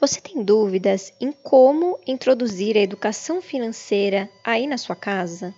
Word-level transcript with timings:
Você 0.00 0.18
tem 0.18 0.42
dúvidas 0.42 1.12
em 1.20 1.30
como 1.30 2.00
introduzir 2.06 2.74
a 2.74 2.80
educação 2.80 3.42
financeira 3.42 4.30
aí 4.42 4.66
na 4.66 4.78
sua 4.78 4.96
casa? 4.96 5.54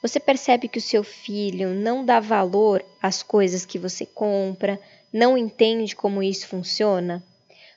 Você 0.00 0.20
percebe 0.20 0.68
que 0.68 0.78
o 0.78 0.82
seu 0.82 1.02
filho 1.02 1.70
não 1.70 2.04
dá 2.04 2.20
valor 2.20 2.84
às 3.02 3.24
coisas 3.24 3.66
que 3.66 3.76
você 3.76 4.06
compra, 4.06 4.80
não 5.12 5.36
entende 5.36 5.96
como 5.96 6.22
isso 6.22 6.46
funciona? 6.46 7.20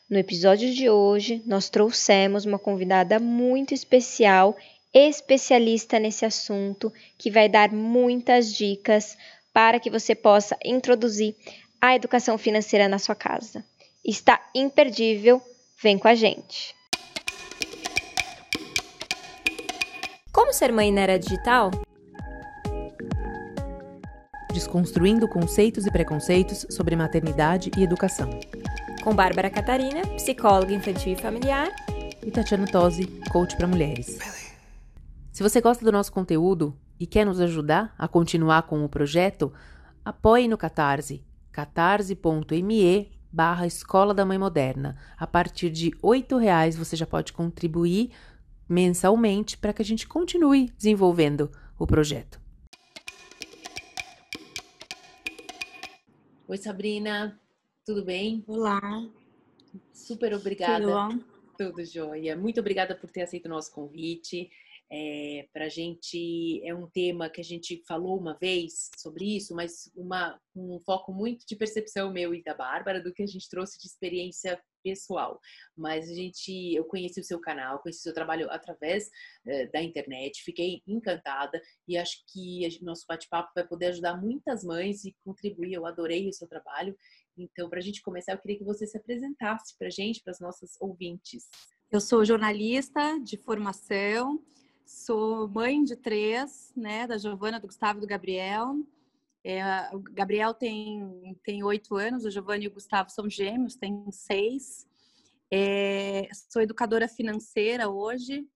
No 0.07 0.19
episódio 0.19 0.71
de 0.71 0.87
hoje, 0.87 1.41
nós 1.43 1.69
trouxemos 1.69 2.45
uma 2.45 2.59
convidada 2.59 3.19
muito 3.19 3.73
especial, 3.73 4.55
especialista 4.93 5.97
nesse 5.99 6.23
assunto, 6.23 6.93
que 7.17 7.31
vai 7.31 7.49
dar 7.49 7.71
muitas 7.71 8.53
dicas 8.53 9.17
para 9.51 9.79
que 9.79 9.89
você 9.89 10.13
possa 10.13 10.55
introduzir 10.63 11.35
a 11.81 11.95
educação 11.95 12.37
financeira 12.37 12.87
na 12.87 12.99
sua 12.99 13.15
casa. 13.15 13.65
Está 14.05 14.39
imperdível, 14.53 15.41
vem 15.81 15.97
com 15.97 16.07
a 16.07 16.15
gente! 16.15 16.75
Como 20.31 20.53
ser 20.53 20.71
mãe 20.71 20.91
na 20.91 21.01
era 21.01 21.17
digital? 21.17 21.71
Desconstruindo 24.53 25.27
conceitos 25.27 25.85
e 25.85 25.91
preconceitos 25.91 26.65
sobre 26.69 26.95
maternidade 26.95 27.71
e 27.77 27.83
educação. 27.83 28.29
Com 29.03 29.15
Bárbara 29.15 29.49
Catarina, 29.49 30.01
psicóloga 30.15 30.73
infantil 30.73 31.13
e 31.13 31.15
familiar. 31.15 31.69
E 32.25 32.29
Tatiana 32.29 32.67
Tosi, 32.67 33.07
coach 33.31 33.55
para 33.55 33.67
mulheres. 33.67 34.19
Se 35.31 35.41
você 35.41 35.61
gosta 35.61 35.85
do 35.85 35.91
nosso 35.91 36.11
conteúdo 36.11 36.77
e 36.99 37.07
quer 37.07 37.25
nos 37.25 37.39
ajudar 37.39 37.93
a 37.97 38.07
continuar 38.07 38.63
com 38.63 38.83
o 38.83 38.89
projeto, 38.89 39.53
apoie 40.03 40.47
no 40.47 40.57
Catarse 40.57 41.23
catarse.me 41.51 43.18
barra 43.31 43.67
Escola 43.67 44.13
da 44.13 44.25
Mãe 44.25 44.37
Moderna. 44.37 44.97
A 45.17 45.27
partir 45.27 45.69
de 45.69 45.89
R$ 46.03 46.37
reais 46.39 46.75
você 46.75 46.95
já 46.95 47.05
pode 47.05 47.33
contribuir 47.33 48.11
mensalmente 48.67 49.57
para 49.57 49.73
que 49.73 49.81
a 49.81 49.85
gente 49.85 50.07
continue 50.07 50.69
desenvolvendo 50.77 51.51
o 51.77 51.87
projeto. 51.87 52.39
Oi, 56.47 56.57
Sabrina, 56.57 57.39
tudo 57.85 58.03
bem? 58.03 58.43
Olá. 58.47 58.81
Super 59.93 60.33
obrigada. 60.33 60.81
Tudo 60.83 60.93
bom? 60.93 61.19
Tudo 61.57 61.85
jóia. 61.85 62.35
Muito 62.35 62.59
obrigada 62.59 62.95
por 62.95 63.11
ter 63.11 63.21
aceito 63.21 63.45
o 63.45 63.49
nosso 63.49 63.71
convite. 63.71 64.49
É, 64.91 65.47
para 65.53 65.65
a 65.65 65.69
gente 65.69 66.61
é 66.63 66.73
um 66.73 66.89
tema 66.89 67.29
que 67.29 67.39
a 67.39 67.43
gente 67.43 67.83
falou 67.87 68.19
uma 68.19 68.35
vez 68.39 68.89
sobre 68.97 69.35
isso, 69.35 69.53
mas 69.53 69.91
uma, 69.95 70.39
um 70.55 70.79
foco 70.79 71.13
muito 71.13 71.45
de 71.45 71.55
percepção 71.55 72.11
meu 72.11 72.33
e 72.33 72.41
da 72.41 72.55
Bárbara 72.55 73.01
do 73.01 73.13
que 73.13 73.21
a 73.21 73.27
gente 73.27 73.47
trouxe 73.47 73.79
de 73.79 73.85
experiência 73.85 74.59
pessoal. 74.83 75.39
Mas 75.77 76.09
a 76.09 76.13
gente, 76.13 76.73
eu 76.73 76.83
conheci 76.85 77.19
o 77.19 77.23
seu 77.23 77.39
canal, 77.39 77.79
conheci 77.79 77.99
o 77.99 78.03
seu 78.03 78.13
trabalho 78.13 78.49
através 78.49 79.09
é, 79.45 79.67
da 79.67 79.81
internet, 79.81 80.43
fiquei 80.43 80.81
encantada 80.87 81.61
e 81.87 81.95
acho 81.95 82.23
que 82.27 82.67
o 82.81 82.85
nosso 82.85 83.05
bate-papo 83.07 83.51
vai 83.53 83.67
poder 83.67 83.87
ajudar 83.87 84.19
muitas 84.19 84.63
mães 84.63 85.05
e 85.05 85.15
contribuir. 85.23 85.73
Eu 85.73 85.85
adorei 85.85 86.27
o 86.27 86.33
seu 86.33 86.47
trabalho. 86.47 86.97
Então, 87.37 87.69
para 87.69 87.79
a 87.79 87.81
gente 87.81 88.01
começar, 88.01 88.33
eu 88.33 88.39
queria 88.39 88.57
que 88.57 88.65
você 88.65 88.85
se 88.85 88.97
apresentasse 88.97 89.77
para 89.77 89.87
a 89.87 89.91
gente, 89.91 90.21
para 90.23 90.31
as 90.31 90.39
nossas 90.39 90.71
ouvintes. 90.79 91.47
Eu 91.91 92.01
sou 92.01 92.25
jornalista 92.25 93.19
de 93.23 93.37
formação, 93.37 94.43
Sou 94.89 95.47
mãe 95.47 95.83
de 95.83 95.95
três, 95.95 96.73
né? 96.75 97.05
Da 97.05 97.15
Giovana, 97.15 97.59
do 97.59 97.67
Gustavo 97.67 97.99
e 97.99 98.01
do 98.01 98.07
Gabriel. 98.07 98.75
É, 99.43 99.63
o 99.95 99.99
Gabriel 99.99 100.51
tem 100.51 101.37
tem 101.43 101.63
oito 101.63 101.95
anos, 101.95 102.25
a 102.25 102.31
Giovana 102.31 102.63
e 102.63 102.67
o 102.67 102.73
Gustavo 102.73 103.11
são 103.11 103.29
gêmeos, 103.29 103.75
têm 103.75 104.11
seis. 104.11 104.87
É, 105.53 106.27
sou 106.49 106.63
educadora 106.63 107.07
financeira 107.07 107.87
hoje. 107.87 108.49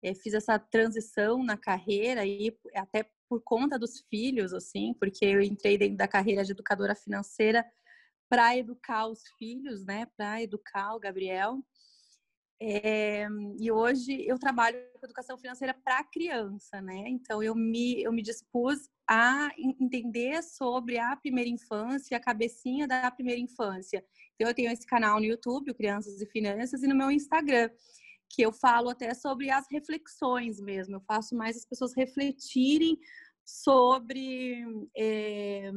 É, 0.00 0.14
fiz 0.14 0.34
essa 0.34 0.56
transição 0.56 1.42
na 1.42 1.56
carreira 1.56 2.24
e 2.24 2.56
até 2.76 3.10
por 3.28 3.42
conta 3.42 3.76
dos 3.76 4.04
filhos, 4.08 4.52
assim, 4.52 4.94
porque 4.94 5.24
eu 5.24 5.40
entrei 5.40 5.76
dentro 5.76 5.96
da 5.96 6.06
carreira 6.06 6.44
de 6.44 6.52
educadora 6.52 6.94
financeira 6.94 7.66
para 8.28 8.56
educar 8.56 9.08
os 9.08 9.24
filhos, 9.36 9.84
né? 9.84 10.06
Para 10.16 10.40
educar 10.40 10.94
o 10.94 11.00
Gabriel. 11.00 11.58
É, 12.64 13.26
e 13.58 13.72
hoje 13.72 14.24
eu 14.24 14.38
trabalho 14.38 14.78
com 14.94 15.04
educação 15.04 15.36
financeira 15.36 15.74
para 15.74 16.04
criança, 16.04 16.80
né? 16.80 17.02
Então 17.08 17.42
eu 17.42 17.56
me, 17.56 18.00
eu 18.00 18.12
me 18.12 18.22
dispus 18.22 18.88
a 19.10 19.50
entender 19.58 20.40
sobre 20.44 20.96
a 20.96 21.16
primeira 21.16 21.50
infância, 21.50 22.16
a 22.16 22.20
cabecinha 22.20 22.86
da 22.86 23.10
primeira 23.10 23.40
infância. 23.40 24.04
Então 24.36 24.46
eu 24.46 24.54
tenho 24.54 24.70
esse 24.70 24.86
canal 24.86 25.18
no 25.18 25.26
YouTube, 25.26 25.74
Crianças 25.74 26.20
e 26.20 26.26
Finanças, 26.26 26.84
e 26.84 26.86
no 26.86 26.94
meu 26.94 27.10
Instagram, 27.10 27.68
que 28.30 28.42
eu 28.42 28.52
falo 28.52 28.90
até 28.90 29.12
sobre 29.12 29.50
as 29.50 29.66
reflexões 29.68 30.60
mesmo. 30.60 30.94
Eu 30.94 31.00
faço 31.00 31.34
mais 31.34 31.56
as 31.56 31.64
pessoas 31.64 31.92
refletirem 31.96 32.96
sobre 33.44 34.64
é, 34.96 35.68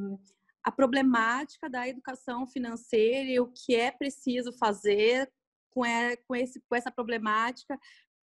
a 0.64 0.72
problemática 0.72 1.68
da 1.68 1.88
educação 1.88 2.46
financeira 2.46 3.28
e 3.28 3.40
o 3.40 3.52
que 3.52 3.74
é 3.74 3.90
preciso 3.90 4.54
fazer 4.54 5.28
com, 5.76 5.86
é, 5.86 6.16
com, 6.16 6.34
esse, 6.34 6.62
com 6.70 6.76
essa 6.76 6.90
problemática, 6.90 7.78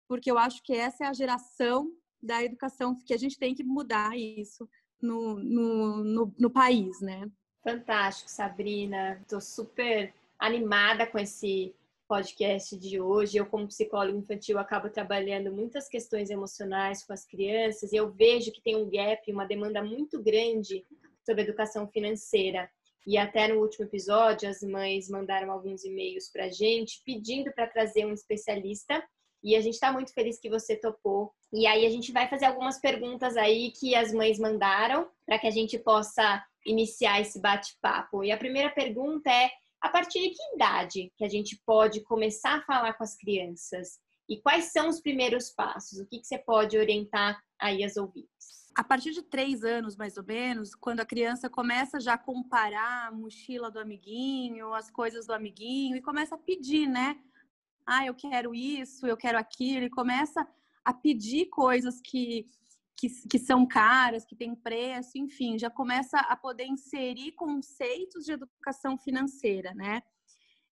porque 0.09 0.31
eu 0.31 0.39
acho 0.39 0.63
que 0.63 0.73
essa 0.73 1.05
é 1.05 1.09
a 1.09 1.13
geração 1.13 1.91
da 2.23 2.43
educação 2.43 2.97
que 3.05 3.13
a 3.13 3.17
gente 3.19 3.37
tem 3.37 3.53
que 3.53 3.65
mudar 3.65 4.17
isso 4.17 4.69
no, 5.03 5.35
no, 5.35 6.05
no, 6.05 6.35
no 6.39 6.51
país, 6.51 7.01
né? 7.01 7.29
Fantástico, 7.65 8.31
Sabrina. 8.31 9.19
Estou 9.21 9.41
super 9.41 10.15
animada 10.39 11.05
com 11.05 11.19
esse 11.19 11.75
podcast 12.07 12.77
de 12.77 13.01
hoje. 13.01 13.39
Eu, 13.39 13.47
como 13.47 13.67
psicóloga 13.67 14.17
infantil, 14.17 14.59
acabo 14.59 14.89
trabalhando 14.89 15.53
muitas 15.53 15.89
questões 15.89 16.31
emocionais 16.31 17.03
com 17.03 17.13
as 17.13 17.25
crianças 17.25 17.93
e 17.93 17.97
eu 17.97 18.11
vejo 18.11 18.53
que 18.53 18.63
tem 18.63 18.77
um 18.77 18.89
gap, 18.89 19.33
uma 19.33 19.47
demanda 19.47 19.83
muito 19.83 20.23
grande 20.23 20.85
sobre 21.25 21.43
educação 21.43 21.89
financeira. 21.89 22.71
E 23.07 23.19
até 23.19 23.49
no 23.49 23.61
último 23.61 23.85
episódio, 23.85 24.49
as 24.49 24.63
mães 24.63 25.09
mandaram 25.09 25.51
alguns 25.51 25.85
e-mails 25.85 26.29
para 26.31 26.45
a 26.45 26.51
gente 26.51 27.03
pedindo 27.05 27.53
para 27.53 27.67
trazer 27.67 28.07
um 28.07 28.13
especialista. 28.13 29.03
E 29.43 29.57
a 29.57 29.61
gente 29.61 29.75
está 29.75 29.93
muito 29.93 30.13
feliz 30.15 30.39
que 30.39 30.49
você 30.49 30.77
topou. 30.77 31.33
E 31.53 31.67
aí 31.67 31.85
a 31.85 31.91
gente 31.91 32.13
vai 32.13 32.29
fazer 32.29 32.47
algumas 32.47 32.79
perguntas 32.79 33.37
aí 33.37 33.73
que 33.73 33.95
as 33.95 34.13
mães 34.13 34.39
mandaram 34.39 35.09
para 35.27 35.39
que 35.39 35.49
a 35.49 35.51
gente 35.51 35.79
possa 35.79 36.45
iniciar 36.65 37.21
esse 37.21 37.41
bate-papo. 37.41 38.23
E 38.23 38.31
a 38.31 38.37
primeira 38.37 38.71
pergunta 38.71 39.29
é: 39.31 39.51
a 39.81 39.89
partir 39.89 40.21
de 40.21 40.31
que 40.31 40.55
idade 40.55 41.13
que 41.17 41.25
a 41.25 41.29
gente 41.29 41.61
pode 41.67 42.03
começar 42.03 42.59
a 42.59 42.63
falar 42.63 42.93
com 42.95 43.03
as 43.03 43.17
crianças? 43.17 43.99
E 44.29 44.41
quais 44.41 44.67
são 44.67 44.89
os 44.89 45.01
primeiros 45.01 45.51
passos? 45.51 45.99
O 45.99 46.07
que, 46.07 46.21
que 46.21 46.27
você 46.27 46.39
pode 46.39 46.79
orientar 46.79 47.43
aí 47.61 47.83
as 47.83 47.97
ouvintes? 47.97 48.62
A 48.75 48.85
partir 48.85 49.13
de 49.13 49.23
três 49.23 49.65
anos, 49.65 49.97
mais 49.97 50.17
ou 50.17 50.25
menos, 50.25 50.75
quando 50.75 51.01
a 51.01 51.07
criança 51.07 51.49
começa 51.49 52.01
já 52.01 52.15
a 52.15 52.19
comparar 52.19 53.09
a 53.09 53.13
mochila 53.13 53.71
do 53.71 53.79
amiguinho, 53.79 54.73
as 54.73 54.91
coisas 54.91 55.27
do 55.27 55.33
amiguinho, 55.33 55.97
e 55.97 56.03
começa 56.03 56.35
a 56.35 56.39
pedir, 56.39 56.87
né? 56.87 57.19
Ah, 57.87 58.07
eu 58.07 58.15
quero 58.15 58.55
isso, 58.55 59.07
eu 59.07 59.17
quero 59.17 59.39
aquilo, 59.39 59.87
e 59.87 59.91
começa 59.91 60.47
a 60.85 60.95
pedir 60.95 61.47
coisas 61.47 62.01
que, 62.01 62.47
que, 62.97 63.09
que 63.29 63.39
são 63.39 63.67
caras, 63.67 64.25
que 64.25 64.37
têm 64.37 64.55
preço, 64.55 65.19
enfim, 65.19 65.59
já 65.59 65.69
começa 65.69 66.19
a 66.21 66.37
poder 66.37 66.67
inserir 66.67 67.33
conceitos 67.33 68.25
de 68.25 68.33
educação 68.33 68.97
financeira, 68.97 69.75
né? 69.75 70.03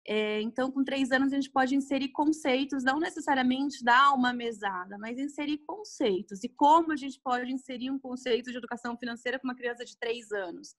É, 0.09 0.39
então, 0.41 0.71
com 0.71 0.85
três 0.85 1.11
anos, 1.11 1.33
a 1.33 1.35
gente 1.35 1.51
pode 1.51 1.75
inserir 1.75 2.09
conceitos, 2.09 2.81
não 2.81 2.97
necessariamente 2.97 3.83
dar 3.83 4.13
uma 4.13 4.31
mesada, 4.31 4.97
mas 4.97 5.19
inserir 5.19 5.57
conceitos. 5.67 6.45
E 6.45 6.49
como 6.49 6.93
a 6.93 6.95
gente 6.95 7.19
pode 7.19 7.51
inserir 7.51 7.91
um 7.91 7.99
conceito 7.99 8.49
de 8.49 8.57
educação 8.57 8.97
financeira 8.97 9.37
com 9.37 9.45
uma 9.45 9.55
criança 9.55 9.83
de 9.83 9.97
três 9.97 10.31
anos? 10.31 10.75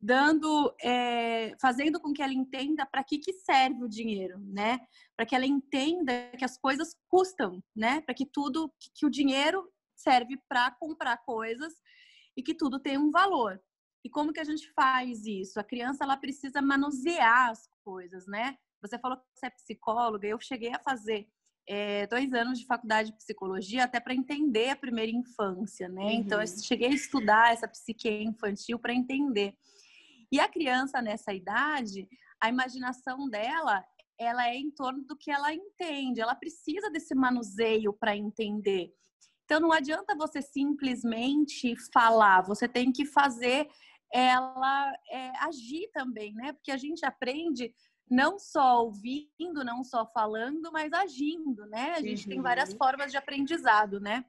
Dando, 0.00 0.74
é, 0.82 1.54
fazendo 1.60 2.00
com 2.00 2.14
que 2.14 2.22
ela 2.22 2.32
entenda 2.32 2.86
para 2.86 3.04
que, 3.04 3.18
que 3.18 3.34
serve 3.34 3.84
o 3.84 3.88
dinheiro, 3.88 4.38
né? 4.40 4.80
Para 5.14 5.26
que 5.26 5.34
ela 5.34 5.46
entenda 5.46 6.32
que 6.38 6.44
as 6.44 6.56
coisas 6.56 6.96
custam, 7.08 7.62
né? 7.76 8.00
Para 8.00 8.14
que 8.14 8.24
tudo, 8.24 8.72
que 8.94 9.04
o 9.04 9.10
dinheiro 9.10 9.70
serve 9.94 10.38
para 10.48 10.70
comprar 10.72 11.18
coisas 11.18 11.74
e 12.34 12.42
que 12.42 12.54
tudo 12.54 12.80
tem 12.80 12.96
um 12.96 13.10
valor. 13.10 13.60
E 14.04 14.10
como 14.10 14.32
que 14.32 14.40
a 14.40 14.44
gente 14.44 14.70
faz 14.72 15.26
isso? 15.26 15.60
A 15.60 15.64
criança 15.64 16.04
ela 16.04 16.16
precisa 16.16 16.60
manusear 16.60 17.50
as 17.50 17.68
coisas, 17.84 18.26
né? 18.26 18.56
Você 18.80 18.98
falou 18.98 19.16
que 19.16 19.24
você 19.34 19.46
é 19.46 19.50
psicóloga, 19.50 20.26
eu 20.26 20.40
cheguei 20.40 20.72
a 20.74 20.80
fazer 20.80 21.28
é, 21.68 22.06
dois 22.08 22.32
anos 22.32 22.58
de 22.58 22.66
faculdade 22.66 23.10
de 23.10 23.16
psicologia 23.16 23.84
até 23.84 24.00
para 24.00 24.14
entender 24.14 24.70
a 24.70 24.76
primeira 24.76 25.12
infância, 25.12 25.88
né? 25.88 26.02
Uhum. 26.02 26.10
Então 26.10 26.40
eu 26.40 26.46
cheguei 26.46 26.88
a 26.88 26.94
estudar 26.94 27.52
essa 27.52 27.68
psique 27.68 28.08
infantil 28.08 28.78
para 28.78 28.92
entender. 28.92 29.54
E 30.30 30.40
a 30.40 30.48
criança 30.48 31.00
nessa 31.00 31.32
idade, 31.32 32.08
a 32.40 32.48
imaginação 32.48 33.28
dela, 33.28 33.84
ela 34.18 34.48
é 34.48 34.56
em 34.56 34.70
torno 34.70 35.04
do 35.04 35.16
que 35.16 35.30
ela 35.30 35.52
entende. 35.54 36.20
Ela 36.20 36.34
precisa 36.34 36.90
desse 36.90 37.14
manuseio 37.14 37.92
para 37.92 38.16
entender. 38.16 38.92
Então 39.44 39.60
não 39.60 39.72
adianta 39.72 40.16
você 40.16 40.40
simplesmente 40.40 41.74
falar, 41.92 42.40
você 42.42 42.66
tem 42.66 42.90
que 42.90 43.04
fazer 43.04 43.68
ela 44.12 44.92
é, 45.10 45.32
agir 45.38 45.90
também, 45.92 46.34
né? 46.34 46.52
Porque 46.52 46.70
a 46.70 46.76
gente 46.76 47.04
aprende 47.04 47.74
não 48.10 48.38
só 48.38 48.84
ouvindo, 48.84 49.64
não 49.64 49.82
só 49.82 50.06
falando, 50.06 50.70
mas 50.70 50.92
agindo, 50.92 51.64
né? 51.66 51.92
A 51.92 52.00
gente 52.02 52.24
uhum. 52.24 52.30
tem 52.30 52.42
várias 52.42 52.70
uhum. 52.70 52.76
formas 52.76 53.10
de 53.10 53.16
aprendizado, 53.16 53.98
né? 53.98 54.24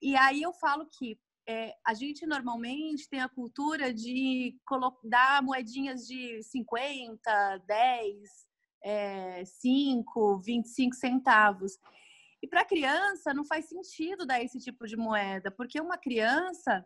E 0.00 0.16
aí 0.16 0.42
eu 0.42 0.52
falo 0.54 0.86
que 0.86 1.18
é, 1.48 1.74
a 1.86 1.94
gente 1.94 2.26
normalmente 2.26 3.08
tem 3.08 3.20
a 3.20 3.28
cultura 3.28 3.92
de 3.92 4.58
dar 5.04 5.42
moedinhas 5.42 6.06
de 6.06 6.42
50, 6.42 7.58
10, 7.66 8.18
é, 8.82 9.44
5, 9.44 10.38
25 10.38 10.96
centavos. 10.96 11.78
E 12.42 12.48
para 12.48 12.64
criança 12.64 13.32
não 13.32 13.44
faz 13.44 13.68
sentido 13.68 14.26
dar 14.26 14.42
esse 14.42 14.58
tipo 14.58 14.86
de 14.86 14.96
moeda, 14.96 15.50
porque 15.50 15.80
uma 15.80 15.96
criança 15.96 16.84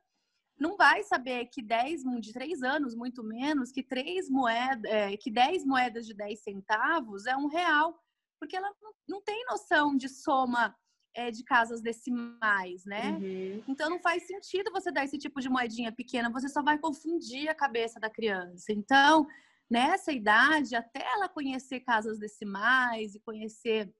não 0.60 0.76
vai 0.76 1.02
saber 1.02 1.46
que 1.46 1.62
10 1.62 2.02
de 2.20 2.32
3 2.34 2.62
anos, 2.62 2.94
muito 2.94 3.24
menos, 3.24 3.72
que 3.72 3.82
três 3.82 4.28
moedas, 4.28 4.84
é, 4.84 5.16
que 5.16 5.30
10 5.30 5.64
moedas 5.64 6.06
de 6.06 6.12
10 6.12 6.42
centavos 6.42 7.24
é 7.24 7.34
um 7.34 7.46
real, 7.46 7.98
porque 8.38 8.56
ela 8.56 8.70
não, 8.82 8.92
não 9.08 9.22
tem 9.22 9.42
noção 9.46 9.96
de 9.96 10.06
soma 10.06 10.76
é, 11.14 11.30
de 11.30 11.42
casas 11.44 11.80
decimais, 11.80 12.84
né? 12.84 13.12
Uhum. 13.12 13.64
Então 13.68 13.88
não 13.88 13.98
faz 14.00 14.26
sentido 14.26 14.70
você 14.70 14.92
dar 14.92 15.04
esse 15.04 15.16
tipo 15.16 15.40
de 15.40 15.48
moedinha 15.48 15.90
pequena, 15.90 16.30
você 16.30 16.48
só 16.48 16.62
vai 16.62 16.78
confundir 16.78 17.48
a 17.48 17.54
cabeça 17.54 17.98
da 17.98 18.10
criança. 18.10 18.70
Então, 18.70 19.26
nessa 19.68 20.12
idade, 20.12 20.76
até 20.76 21.02
ela 21.02 21.28
conhecer 21.28 21.80
casas 21.80 22.18
decimais 22.18 23.14
e 23.14 23.20
conhecer 23.20 23.90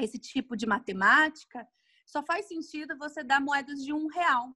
esse 0.00 0.18
tipo 0.18 0.56
de 0.56 0.66
matemática, 0.66 1.68
só 2.06 2.22
faz 2.22 2.48
sentido 2.48 2.96
você 2.96 3.22
dar 3.22 3.40
moedas 3.40 3.84
de 3.84 3.92
um 3.92 4.06
real, 4.06 4.54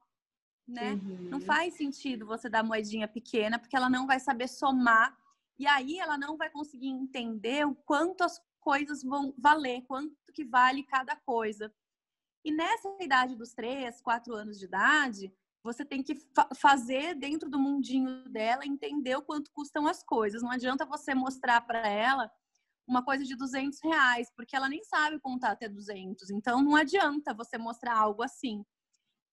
né? 0.66 0.92
Uhum. 0.94 1.28
Não 1.30 1.40
faz 1.40 1.74
sentido 1.74 2.26
você 2.26 2.48
dar 2.48 2.62
moedinha 2.62 3.06
pequena, 3.06 3.58
porque 3.58 3.76
ela 3.76 3.88
não 3.88 4.06
vai 4.06 4.18
saber 4.18 4.48
somar 4.48 5.16
e 5.58 5.66
aí 5.66 5.98
ela 5.98 6.18
não 6.18 6.36
vai 6.36 6.50
conseguir 6.50 6.88
entender 6.88 7.66
o 7.66 7.74
quanto 7.74 8.22
as 8.22 8.40
coisas 8.60 9.02
vão 9.02 9.32
valer, 9.38 9.82
quanto 9.82 10.14
que 10.34 10.44
vale 10.44 10.82
cada 10.82 11.16
coisa. 11.16 11.72
E 12.44 12.52
nessa 12.52 12.88
idade 13.00 13.34
dos 13.34 13.52
três, 13.54 14.00
quatro 14.00 14.34
anos 14.34 14.58
de 14.58 14.66
idade, 14.66 15.32
você 15.62 15.84
tem 15.84 16.02
que 16.02 16.14
fa 16.34 16.48
fazer 16.54 17.14
dentro 17.14 17.48
do 17.50 17.58
mundinho 17.58 18.28
dela 18.28 18.66
entender 18.66 19.16
o 19.16 19.22
quanto 19.22 19.50
custam 19.52 19.86
as 19.86 20.02
coisas. 20.02 20.42
Não 20.42 20.50
adianta 20.50 20.84
você 20.84 21.14
mostrar 21.14 21.60
para 21.62 21.88
ela 21.88 22.30
uma 22.86 23.04
coisa 23.04 23.24
de 23.24 23.34
200 23.34 23.80
reais, 23.82 24.30
porque 24.36 24.54
ela 24.54 24.68
nem 24.68 24.84
sabe 24.84 25.18
contar 25.18 25.50
até 25.50 25.68
200. 25.68 26.30
Então, 26.30 26.62
não 26.62 26.76
adianta 26.76 27.34
você 27.34 27.58
mostrar 27.58 27.98
algo 27.98 28.22
assim. 28.22 28.64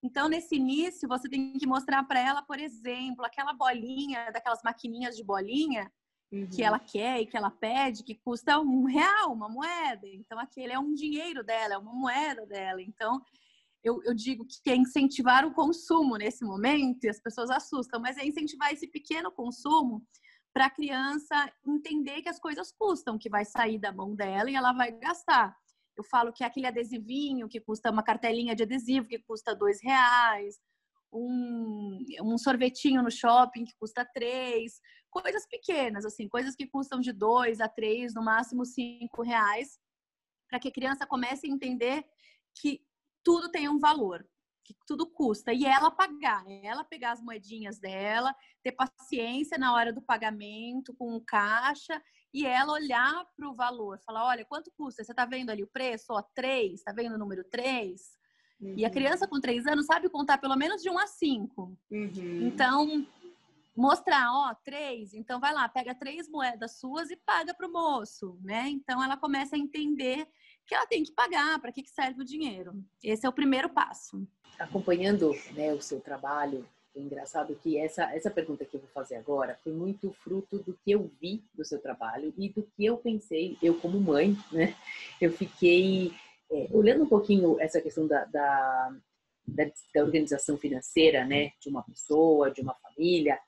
Então, 0.03 0.27
nesse 0.27 0.55
início, 0.55 1.07
você 1.07 1.29
tem 1.29 1.53
que 1.53 1.65
mostrar 1.65 2.03
para 2.03 2.19
ela, 2.19 2.41
por 2.41 2.59
exemplo, 2.59 3.23
aquela 3.23 3.53
bolinha, 3.53 4.29
daquelas 4.31 4.59
maquininhas 4.61 5.15
de 5.15 5.23
bolinha, 5.23 5.89
uhum. 6.29 6.49
que 6.49 6.61
ela 6.61 6.77
quer 6.77 7.21
e 7.21 7.25
que 7.25 7.37
ela 7.37 7.49
pede, 7.49 8.03
que 8.03 8.15
custa 8.15 8.59
um 8.59 8.83
real, 8.83 9.31
uma 9.31 9.47
moeda. 9.47 10.05
Então, 10.05 10.37
aquele 10.37 10.73
é 10.73 10.79
um 10.79 10.93
dinheiro 10.93 11.41
dela, 11.41 11.75
é 11.75 11.77
uma 11.77 11.93
moeda 11.93 12.45
dela. 12.45 12.81
Então, 12.81 13.21
eu, 13.81 14.01
eu 14.03 14.13
digo 14.13 14.45
que 14.45 14.69
é 14.69 14.75
incentivar 14.75 15.45
o 15.45 15.53
consumo 15.53 16.17
nesse 16.17 16.43
momento, 16.43 17.05
e 17.05 17.09
as 17.09 17.21
pessoas 17.21 17.49
assustam, 17.49 18.01
mas 18.01 18.17
é 18.17 18.25
incentivar 18.25 18.73
esse 18.73 18.87
pequeno 18.87 19.31
consumo 19.31 20.05
para 20.53 20.65
a 20.65 20.69
criança 20.69 21.51
entender 21.65 22.21
que 22.21 22.29
as 22.29 22.39
coisas 22.39 22.71
custam, 22.71 23.17
que 23.17 23.29
vai 23.29 23.45
sair 23.45 23.79
da 23.79 23.91
mão 23.91 24.13
dela 24.15 24.51
e 24.51 24.55
ela 24.55 24.73
vai 24.73 24.91
gastar. 24.91 25.55
Eu 25.95 26.03
falo 26.03 26.33
que 26.33 26.43
é 26.43 26.47
aquele 26.47 26.67
adesivinho 26.67 27.47
que 27.47 27.59
custa 27.59 27.91
uma 27.91 28.03
cartelinha 28.03 28.55
de 28.55 28.63
adesivo 28.63 29.07
que 29.07 29.19
custa 29.19 29.55
dois 29.55 29.81
reais, 29.81 30.59
um, 31.11 31.99
um 32.23 32.37
sorvetinho 32.37 33.03
no 33.03 33.11
shopping 33.11 33.65
que 33.65 33.75
custa 33.79 34.03
três, 34.13 34.79
coisas 35.11 35.45
pequenas, 35.47 36.05
assim, 36.05 36.27
coisas 36.27 36.55
que 36.55 36.67
custam 36.67 36.99
de 36.99 37.13
dois 37.13 37.61
a 37.61 37.69
três, 37.69 38.13
no 38.15 38.23
máximo 38.23 38.65
cinco 38.65 39.21
reais, 39.21 39.79
para 40.49 40.59
que 40.59 40.69
a 40.69 40.73
criança 40.73 41.05
comece 41.05 41.47
a 41.47 41.49
entender 41.49 42.03
que 42.59 42.81
tudo 43.23 43.49
tem 43.51 43.69
um 43.69 43.79
valor, 43.79 44.27
que 44.65 44.75
tudo 44.87 45.09
custa, 45.11 45.53
e 45.53 45.65
ela 45.65 45.91
pagar, 45.91 46.43
ela 46.63 46.83
pegar 46.83 47.11
as 47.11 47.21
moedinhas 47.21 47.79
dela, 47.79 48.35
ter 48.63 48.71
paciência 48.71 49.57
na 49.57 49.73
hora 49.73 49.93
do 49.93 50.01
pagamento 50.01 50.93
com 50.95 51.15
o 51.15 51.23
caixa 51.23 52.01
e 52.33 52.45
ela 52.45 52.73
olhar 52.73 53.25
para 53.35 53.47
o 53.47 53.53
valor, 53.53 53.99
falar, 53.99 54.25
olha, 54.25 54.43
quanto 54.43 54.71
custa? 54.71 55.03
Você 55.03 55.11
está 55.11 55.25
vendo 55.25 55.51
ali 55.51 55.63
o 55.63 55.67
preço? 55.67 56.07
Ó, 56.09 56.21
três, 56.33 56.79
está 56.79 56.91
vendo 56.91 57.13
o 57.13 57.17
número 57.17 57.43
três? 57.43 58.17
Uhum. 58.59 58.73
E 58.75 58.83
a 58.83 58.87
uhum. 58.87 58.93
criança 58.93 59.27
com 59.27 59.39
três 59.39 59.67
anos 59.67 59.85
sabe 59.85 60.09
contar 60.09 60.39
pelo 60.39 60.55
menos 60.55 60.81
de 60.81 60.89
um 60.89 60.97
a 60.97 61.05
cinco. 61.05 61.77
Uhum. 61.91 62.47
Então, 62.47 63.05
mostrar, 63.75 64.31
ó, 64.31 64.55
três, 64.63 65.13
então 65.13 65.39
vai 65.39 65.53
lá, 65.53 65.69
pega 65.69 65.93
três 65.93 66.27
moedas 66.27 66.79
suas 66.79 67.11
e 67.11 67.17
paga 67.17 67.53
para 67.53 67.67
o 67.67 67.71
moço, 67.71 68.39
né? 68.41 68.67
Então 68.69 69.03
ela 69.03 69.17
começa 69.17 69.55
a 69.55 69.59
entender 69.59 70.27
que 70.65 70.73
ela 70.73 70.87
tem 70.87 71.03
que 71.03 71.11
pagar, 71.11 71.59
para 71.59 71.71
que, 71.71 71.83
que 71.83 71.89
serve 71.89 72.21
o 72.21 72.25
dinheiro. 72.25 72.73
Esse 73.03 73.25
é 73.25 73.29
o 73.29 73.33
primeiro 73.33 73.69
passo. 73.69 74.25
Acompanhando 74.57 75.31
né, 75.51 75.73
o 75.73 75.81
seu 75.81 75.99
trabalho, 75.99 76.67
é 76.95 76.99
engraçado 76.99 77.55
que 77.55 77.77
essa, 77.77 78.03
essa 78.15 78.29
pergunta 78.29 78.65
que 78.65 78.75
eu 78.75 78.79
vou 78.79 78.89
fazer 78.89 79.15
agora 79.15 79.57
foi 79.63 79.73
muito 79.73 80.11
fruto 80.11 80.59
do 80.59 80.73
que 80.73 80.91
eu 80.91 81.09
vi 81.19 81.43
do 81.53 81.65
seu 81.65 81.81
trabalho 81.81 82.33
e 82.37 82.49
do 82.49 82.63
que 82.63 82.85
eu 82.85 82.97
pensei, 82.97 83.57
eu 83.61 83.79
como 83.79 83.99
mãe, 83.99 84.37
né? 84.51 84.75
Eu 85.19 85.31
fiquei 85.31 86.11
é, 86.51 86.67
olhando 86.71 87.03
um 87.03 87.09
pouquinho 87.09 87.59
essa 87.59 87.81
questão 87.81 88.05
da, 88.05 88.25
da, 88.25 88.95
da, 89.47 89.65
da, 89.93 90.03
organização 90.03 90.55
financeira, 90.55 91.25
né? 91.25 91.51
De 91.59 91.67
uma 91.67 91.83
pessoa, 91.83 92.51
de 92.51 92.61
uma 92.61 92.75
família, 92.75 93.39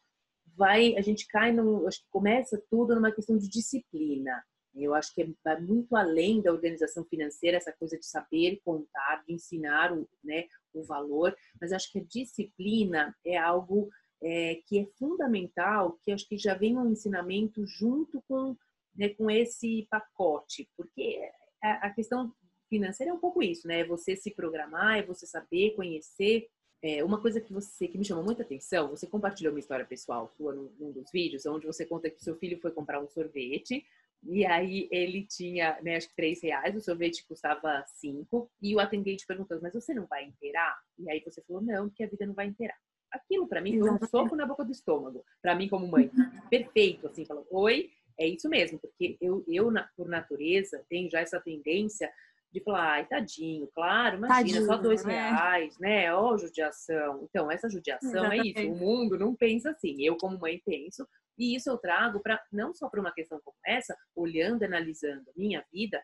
vai, 0.56 0.96
a 0.96 1.02
gente 1.02 1.28
cai 1.28 1.52
no, 1.52 1.88
acho 1.88 2.02
que 2.02 2.10
começa 2.10 2.62
tudo 2.70 2.96
numa 2.96 3.12
questão 3.12 3.38
de 3.38 3.48
disciplina. 3.48 4.44
Eu 4.74 4.94
acho 4.94 5.14
que 5.14 5.22
é, 5.22 5.28
vai 5.44 5.62
muito 5.62 5.96
além 5.96 6.42
da 6.42 6.52
organização 6.52 7.06
financeira, 7.06 7.58
essa 7.58 7.72
coisa 7.72 7.98
de 7.98 8.06
saber 8.06 8.60
contar, 8.66 9.24
de 9.26 9.34
ensinar 9.34 9.96
né, 10.24 10.46
o 10.80 10.84
valor, 10.84 11.36
mas 11.60 11.72
acho 11.72 11.92
que 11.92 12.00
a 12.00 12.04
disciplina 12.04 13.16
é 13.26 13.38
algo 13.38 13.90
é, 14.22 14.56
que 14.66 14.80
é 14.80 14.86
fundamental, 14.98 15.98
que 16.02 16.12
acho 16.12 16.28
que 16.28 16.38
já 16.38 16.54
vem 16.54 16.78
um 16.78 16.92
ensinamento 16.92 17.66
junto 17.66 18.22
com, 18.28 18.56
né, 18.96 19.10
com 19.10 19.30
esse 19.30 19.88
pacote, 19.90 20.70
porque 20.76 21.20
a, 21.62 21.88
a 21.88 21.90
questão 21.90 22.34
financeira 22.70 23.12
é 23.12 23.14
um 23.14 23.20
pouco 23.20 23.44
isso, 23.44 23.68
né? 23.68 23.82
É 23.82 23.86
você 23.86 24.16
se 24.16 24.32
programar, 24.32 24.98
é 24.98 25.04
você 25.04 25.26
saber 25.26 25.76
conhecer. 25.76 26.48
É, 26.82 27.04
uma 27.04 27.20
coisa 27.20 27.42
que 27.42 27.54
você 27.54 27.88
que 27.88 27.98
me 27.98 28.06
chamou 28.06 28.24
muita 28.24 28.44
atenção, 28.44 28.90
você 28.90 29.08
compartilhou 29.08 29.54
uma 29.54 29.60
história 29.60 29.86
pessoal 29.86 30.32
sua 30.36 30.54
num, 30.54 30.72
num 30.80 30.92
dos 30.92 31.10
vídeos, 31.12 31.46
onde 31.46 31.66
você 31.66 31.86
conta 31.86 32.10
que 32.10 32.24
seu 32.24 32.36
filho 32.36 32.60
foi 32.60 32.72
comprar 32.72 33.02
um 33.02 33.08
sorvete 33.08 33.84
e 34.24 34.46
aí 34.46 34.88
ele 34.92 35.26
tinha, 35.26 35.80
né, 35.82 35.98
acho 35.98 36.10
que 36.10 36.16
três 36.16 36.42
reais, 36.42 36.76
o 36.76 36.82
sorvete 36.82 37.26
custava 37.28 37.84
cinco, 37.88 38.50
e 38.62 38.76
o 38.76 38.80
atendente 38.80 39.26
perguntou, 39.28 39.60
mas 39.62 39.74
você 39.74 39.94
não 39.94 40.06
vai 40.08 40.26
inteirar? 40.26 40.78
E 40.98 41.10
aí 41.10 41.22
você 41.24 41.42
falou, 41.44 41.62
não, 41.62 41.88
porque 41.88 42.04
a 42.04 42.08
vida 42.08 42.26
não 42.26 42.34
vai 42.34 42.48
inteirar. 42.48 42.78
Aquilo 43.12 43.48
para 43.48 43.62
mim 43.62 43.80
foi 43.80 43.90
um 43.90 44.00
soco 44.08 44.36
na 44.36 44.46
boca 44.46 44.66
do 44.66 44.72
estômago, 44.72 45.24
para 45.42 45.56
mim 45.56 45.70
como 45.70 45.88
mãe. 45.88 46.10
Perfeito, 46.50 47.08
assim, 47.08 47.26
falou, 47.26 47.46
oi, 47.52 47.90
é 48.18 48.28
isso 48.28 48.50
mesmo, 48.50 48.80
porque 48.80 49.18
eu, 49.22 49.44
eu 49.48 49.72
por 49.96 50.08
natureza, 50.08 50.84
tenho 50.90 51.10
já 51.10 51.20
essa 51.20 51.40
tendência 51.40 52.12
de 52.52 52.64
falar, 52.64 52.94
ai, 52.94 53.06
tadinho, 53.06 53.68
claro, 53.76 54.18
imagina, 54.18 54.38
tadinho, 54.38 54.66
só 54.66 54.78
dois 54.78 55.04
né? 55.04 55.14
reais, 55.14 55.78
né? 55.78 56.14
Ó, 56.14 56.32
oh, 56.34 56.38
judiação. 56.38 57.28
Então, 57.30 57.52
essa 57.52 57.70
judiação 57.70 58.10
Exatamente. 58.10 58.58
é 58.58 58.64
isso, 58.64 58.72
o 58.72 58.76
mundo 58.78 59.20
não 59.20 59.36
pensa 59.36 59.72
assim. 59.72 59.96
Eu, 60.00 60.16
como 60.16 60.40
mãe, 60.40 60.62
penso, 60.66 61.06
e 61.38 61.56
isso 61.56 61.70
eu 61.70 61.78
trago 61.78 62.20
para 62.20 62.42
não 62.52 62.74
só 62.74 62.90
para 62.90 63.00
uma 63.00 63.14
questão 63.14 63.40
como 63.44 63.58
essa, 63.66 63.96
olhando, 64.16 64.64
analisando 64.64 65.26
minha 65.36 65.64
vida, 65.72 66.02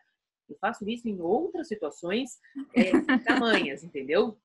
eu 0.48 0.56
faço 0.60 0.88
isso 0.88 1.08
em 1.08 1.20
outras 1.20 1.68
situações 1.68 2.38
é, 2.74 2.90
tamanhas, 3.24 3.82
entendeu? 3.82 4.38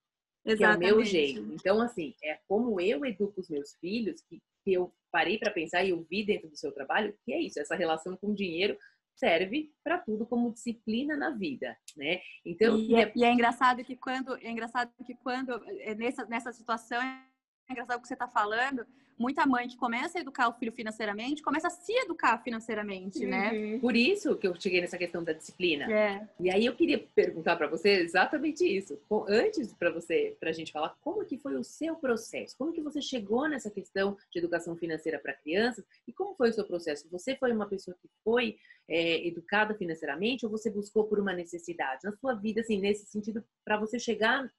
Exatamente. 0.46 0.80
Que 0.80 0.86
é 0.86 0.94
o 0.94 0.96
meu 0.96 1.06
jeito. 1.06 1.54
Então, 1.54 1.82
assim, 1.82 2.14
é 2.24 2.40
como 2.48 2.80
eu 2.80 3.06
educo 3.06 3.42
os 3.42 3.50
meus 3.50 3.76
filhos, 3.76 4.22
que, 4.22 4.42
que 4.64 4.74
eu 4.74 4.94
parei 5.12 5.38
para 5.38 5.52
pensar 5.52 5.84
e 5.84 5.90
eu 5.90 6.06
vi 6.10 6.26
dentro 6.26 6.50
do 6.50 6.58
seu 6.58 6.72
trabalho, 6.72 7.18
que 7.26 7.34
é 7.34 7.42
isso, 7.42 7.60
essa 7.60 7.76
relação 7.76 8.16
com 8.16 8.28
o 8.32 8.36
dinheiro 8.36 8.78
serve 9.18 9.72
para 9.84 9.98
tudo 9.98 10.26
como 10.26 10.54
disciplina 10.54 11.18
na 11.18 11.32
vida, 11.32 11.76
né? 11.96 12.22
Então 12.46 12.78
e 12.78 12.96
é, 12.96 13.12
e 13.16 13.26
é 13.26 13.34
engraçado 13.34 13.84
que 13.84 13.96
quando 13.96 14.38
é 14.38 14.50
engraçado 14.50 14.92
que 15.04 15.16
quando 15.16 15.52
é, 15.80 15.96
nessa 15.96 16.26
nessa 16.28 16.54
situação 16.54 17.02
é 17.02 17.26
engraçado 17.72 17.98
o 17.98 18.02
que 18.02 18.08
você 18.08 18.14
está 18.14 18.28
falando, 18.28 18.86
muita 19.18 19.46
mãe 19.46 19.68
que 19.68 19.76
começa 19.76 20.18
a 20.18 20.22
educar 20.22 20.48
o 20.48 20.54
filho 20.54 20.72
financeiramente, 20.72 21.42
começa 21.42 21.68
a 21.68 21.72
se 21.72 21.92
educar 21.94 22.38
financeiramente, 22.44 23.26
né? 23.26 23.52
uhum. 23.52 23.72
né? 23.72 23.80
Por 23.80 23.96
isso 23.96 24.36
que 24.38 24.48
eu 24.48 24.54
cheguei 24.60 24.82
nessa 24.82 24.98
questão 24.98 25.24
da 25.24 25.34
disciplina. 25.34 25.92
É. 25.92 26.28
E 26.40 26.50
aí 26.50 26.66
eu 26.66 26.76
queria 26.76 27.00
perguntar 27.16 27.56
para 27.56 27.68
você 27.68 27.90
exatamente 28.02 28.64
isso. 28.66 29.00
Antes 29.28 29.74
para 29.74 29.92
você, 29.92 30.38
para 30.40 30.50
a 30.50 30.54
gente 30.54 30.72
falar, 30.72 30.96
como 31.02 31.26
que 31.26 31.38
foi 31.38 31.56
o 31.56 31.64
seu 31.64 31.96
processo? 31.96 32.56
Como 32.58 32.72
que 32.72 32.82
você 32.82 33.02
chegou 33.02 33.48
nessa 33.50 33.72
questão 33.72 34.18
de 34.32 34.40
educação 34.40 34.76
financeira 34.76 35.20
para 35.20 35.34
crianças? 35.34 35.84
E 36.08 36.14
como 36.14 36.36
foi 36.36 36.50
o 36.50 36.54
seu 36.54 36.66
processo? 36.66 37.10
Você 37.10 37.36
foi 37.36 37.52
uma 37.52 37.68
pessoa 37.68 37.98
que 38.00 38.10
foi 38.24 38.58
é, 38.88 39.28
educada 39.28 39.74
financeiramente 39.76 40.46
ou 40.46 40.52
você 40.52 40.70
buscou 40.70 41.06
por 41.06 41.20
uma 41.20 41.34
necessidade? 41.34 42.02
Na 42.04 42.16
sua 42.18 42.36
vida, 42.36 42.62
assim, 42.62 42.80
nesse 42.80 43.06
sentido, 43.06 43.44
para 43.66 43.78
você 43.78 43.98
chegar 43.98 44.50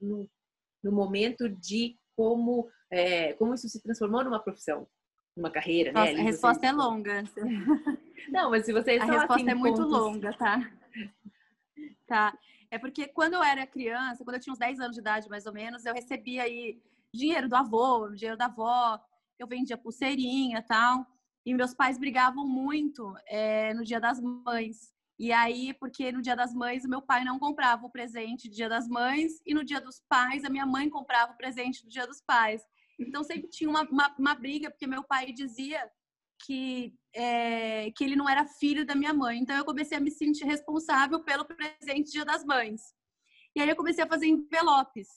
no, 0.00 0.28
no 0.82 0.92
momento 0.92 1.48
de 1.48 1.96
como, 2.16 2.68
é, 2.90 3.34
como 3.34 3.54
isso 3.54 3.68
se 3.68 3.82
transformou 3.82 4.24
numa 4.24 4.40
profissão, 4.40 4.88
numa 5.36 5.50
carreira, 5.50 5.92
né? 5.92 6.00
Nossa, 6.00 6.12
né? 6.14 6.20
A 6.20 6.24
resposta 6.24 6.66
é 6.66 6.72
longa. 6.72 7.24
Não, 8.30 8.50
mas 8.50 8.64
se 8.64 8.72
vocês 8.72 9.00
A 9.00 9.04
resposta 9.04 9.34
assim, 9.34 9.50
é 9.50 9.54
muito 9.54 9.76
pontos... 9.76 9.92
longa, 9.92 10.32
tá? 10.32 10.72
Tá. 12.06 12.38
É 12.70 12.78
porque 12.78 13.06
quando 13.08 13.34
eu 13.34 13.42
era 13.42 13.66
criança, 13.66 14.24
quando 14.24 14.36
eu 14.36 14.40
tinha 14.40 14.52
uns 14.52 14.58
10 14.58 14.80
anos 14.80 14.94
de 14.94 15.00
idade, 15.00 15.28
mais 15.28 15.46
ou 15.46 15.52
menos, 15.52 15.84
eu 15.84 15.94
recebia 15.94 16.42
aí 16.42 16.80
dinheiro 17.12 17.48
do 17.48 17.54
avô, 17.54 18.08
dinheiro 18.10 18.36
da 18.36 18.46
avó, 18.46 19.00
eu 19.38 19.46
vendia 19.46 19.76
pulseirinha 19.76 20.62
tal. 20.62 21.06
E 21.44 21.54
meus 21.54 21.74
pais 21.74 21.98
brigavam 21.98 22.46
muito 22.46 23.14
é, 23.26 23.72
no 23.74 23.84
dia 23.84 24.00
das 24.00 24.20
mães. 24.20 24.92
E 25.18 25.32
aí, 25.32 25.72
porque 25.74 26.12
no 26.12 26.20
dia 26.20 26.36
das 26.36 26.52
mães, 26.52 26.84
o 26.84 26.88
meu 26.88 27.00
pai 27.00 27.24
não 27.24 27.38
comprava 27.38 27.86
o 27.86 27.90
presente 27.90 28.50
do 28.50 28.54
dia 28.54 28.68
das 28.68 28.86
mães, 28.86 29.40
e 29.46 29.54
no 29.54 29.64
dia 29.64 29.80
dos 29.80 30.02
pais, 30.08 30.44
a 30.44 30.50
minha 30.50 30.66
mãe 30.66 30.90
comprava 30.90 31.32
o 31.32 31.36
presente 31.36 31.82
do 31.82 31.88
dia 31.88 32.06
dos 32.06 32.20
pais. 32.20 32.62
Então, 32.98 33.24
sempre 33.24 33.48
tinha 33.48 33.68
uma, 33.68 33.82
uma, 33.82 34.14
uma 34.18 34.34
briga, 34.34 34.70
porque 34.70 34.86
meu 34.86 35.02
pai 35.02 35.32
dizia 35.32 35.90
que, 36.44 36.94
é, 37.14 37.90
que 37.92 38.04
ele 38.04 38.14
não 38.14 38.28
era 38.28 38.46
filho 38.46 38.84
da 38.84 38.94
minha 38.94 39.14
mãe. 39.14 39.38
Então, 39.38 39.56
eu 39.56 39.64
comecei 39.64 39.96
a 39.96 40.00
me 40.00 40.10
sentir 40.10 40.44
responsável 40.44 41.24
pelo 41.24 41.46
presente 41.46 42.08
do 42.08 42.12
dia 42.12 42.24
das 42.24 42.44
mães. 42.44 42.82
E 43.54 43.60
aí, 43.60 43.68
eu 43.70 43.76
comecei 43.76 44.04
a 44.04 44.08
fazer 44.08 44.26
envelopes. 44.26 45.08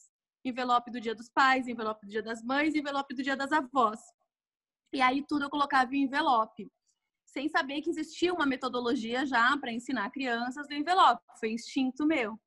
Envelope 0.46 0.92
do 0.92 1.02
dia 1.02 1.14
dos 1.14 1.30
pais, 1.30 1.68
envelope 1.68 2.06
do 2.06 2.10
dia 2.10 2.24
das 2.24 2.42
mães, 2.42 2.74
envelope 2.74 3.14
do 3.14 3.22
dia 3.22 3.36
das 3.36 3.52
avós. 3.52 4.00
E 4.94 5.02
aí, 5.02 5.26
tudo 5.28 5.44
eu 5.44 5.50
colocava 5.50 5.94
em 5.94 6.04
envelope 6.04 6.72
sem 7.32 7.48
saber 7.48 7.82
que 7.82 7.90
existia 7.90 8.34
uma 8.34 8.46
metodologia 8.46 9.26
já 9.26 9.58
para 9.58 9.72
ensinar 9.72 10.10
crianças 10.12 10.68
do 10.68 10.74
envelope. 10.74 11.22
Foi 11.40 11.52
instinto 11.52 12.06
meu. 12.06 12.40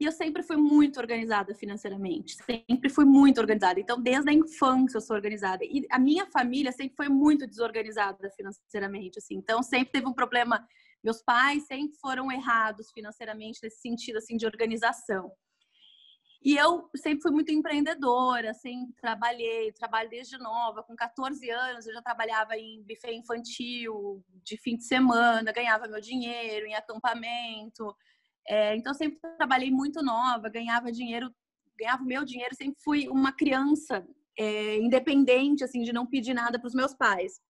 E 0.00 0.04
eu 0.04 0.12
sempre 0.12 0.44
fui 0.44 0.56
muito 0.56 1.00
organizada 1.00 1.52
financeiramente, 1.54 2.36
sempre 2.44 2.88
fui 2.88 3.04
muito 3.04 3.40
organizada. 3.40 3.80
Então, 3.80 4.00
desde 4.00 4.30
a 4.30 4.32
infância 4.32 4.96
eu 4.96 5.00
sou 5.00 5.16
organizada. 5.16 5.64
E 5.64 5.86
a 5.90 5.98
minha 5.98 6.24
família 6.26 6.70
sempre 6.70 6.94
foi 6.94 7.08
muito 7.08 7.46
desorganizada 7.48 8.30
financeiramente, 8.30 9.18
assim. 9.18 9.34
Então, 9.34 9.60
sempre 9.60 9.90
teve 9.90 10.06
um 10.06 10.14
problema. 10.14 10.64
Meus 11.02 11.20
pais 11.20 11.66
sempre 11.66 11.96
foram 12.00 12.30
errados 12.30 12.92
financeiramente 12.92 13.58
nesse 13.62 13.80
sentido 13.80 14.18
assim 14.18 14.36
de 14.36 14.46
organização. 14.46 15.32
E 16.40 16.56
eu 16.56 16.88
sempre 16.96 17.22
fui 17.22 17.32
muito 17.32 17.50
empreendedora, 17.50 18.54
sempre 18.54 18.94
trabalhei, 18.94 19.72
trabalho 19.72 20.08
desde 20.08 20.38
nova, 20.38 20.84
com 20.84 20.94
14 20.94 21.50
anos 21.50 21.86
eu 21.86 21.92
já 21.92 22.00
trabalhava 22.00 22.56
em 22.56 22.80
buffet 22.82 23.12
infantil, 23.12 24.24
de 24.44 24.56
fim 24.56 24.76
de 24.76 24.84
semana, 24.84 25.52
ganhava 25.52 25.88
meu 25.88 26.00
dinheiro 26.00 26.66
em 26.66 26.74
acampamento. 26.74 27.94
É, 28.46 28.76
então 28.76 28.94
sempre 28.94 29.18
trabalhei 29.36 29.70
muito 29.70 30.00
nova, 30.02 30.48
ganhava 30.48 30.92
dinheiro, 30.92 31.34
ganhava 31.78 32.04
meu 32.04 32.24
dinheiro, 32.24 32.54
sempre 32.54 32.80
fui 32.84 33.08
uma 33.08 33.32
criança 33.32 34.06
é, 34.38 34.76
independente, 34.76 35.64
assim, 35.64 35.82
de 35.82 35.92
não 35.92 36.06
pedir 36.06 36.34
nada 36.34 36.58
para 36.58 36.68
os 36.68 36.74
meus 36.74 36.94
pais. 36.94 37.40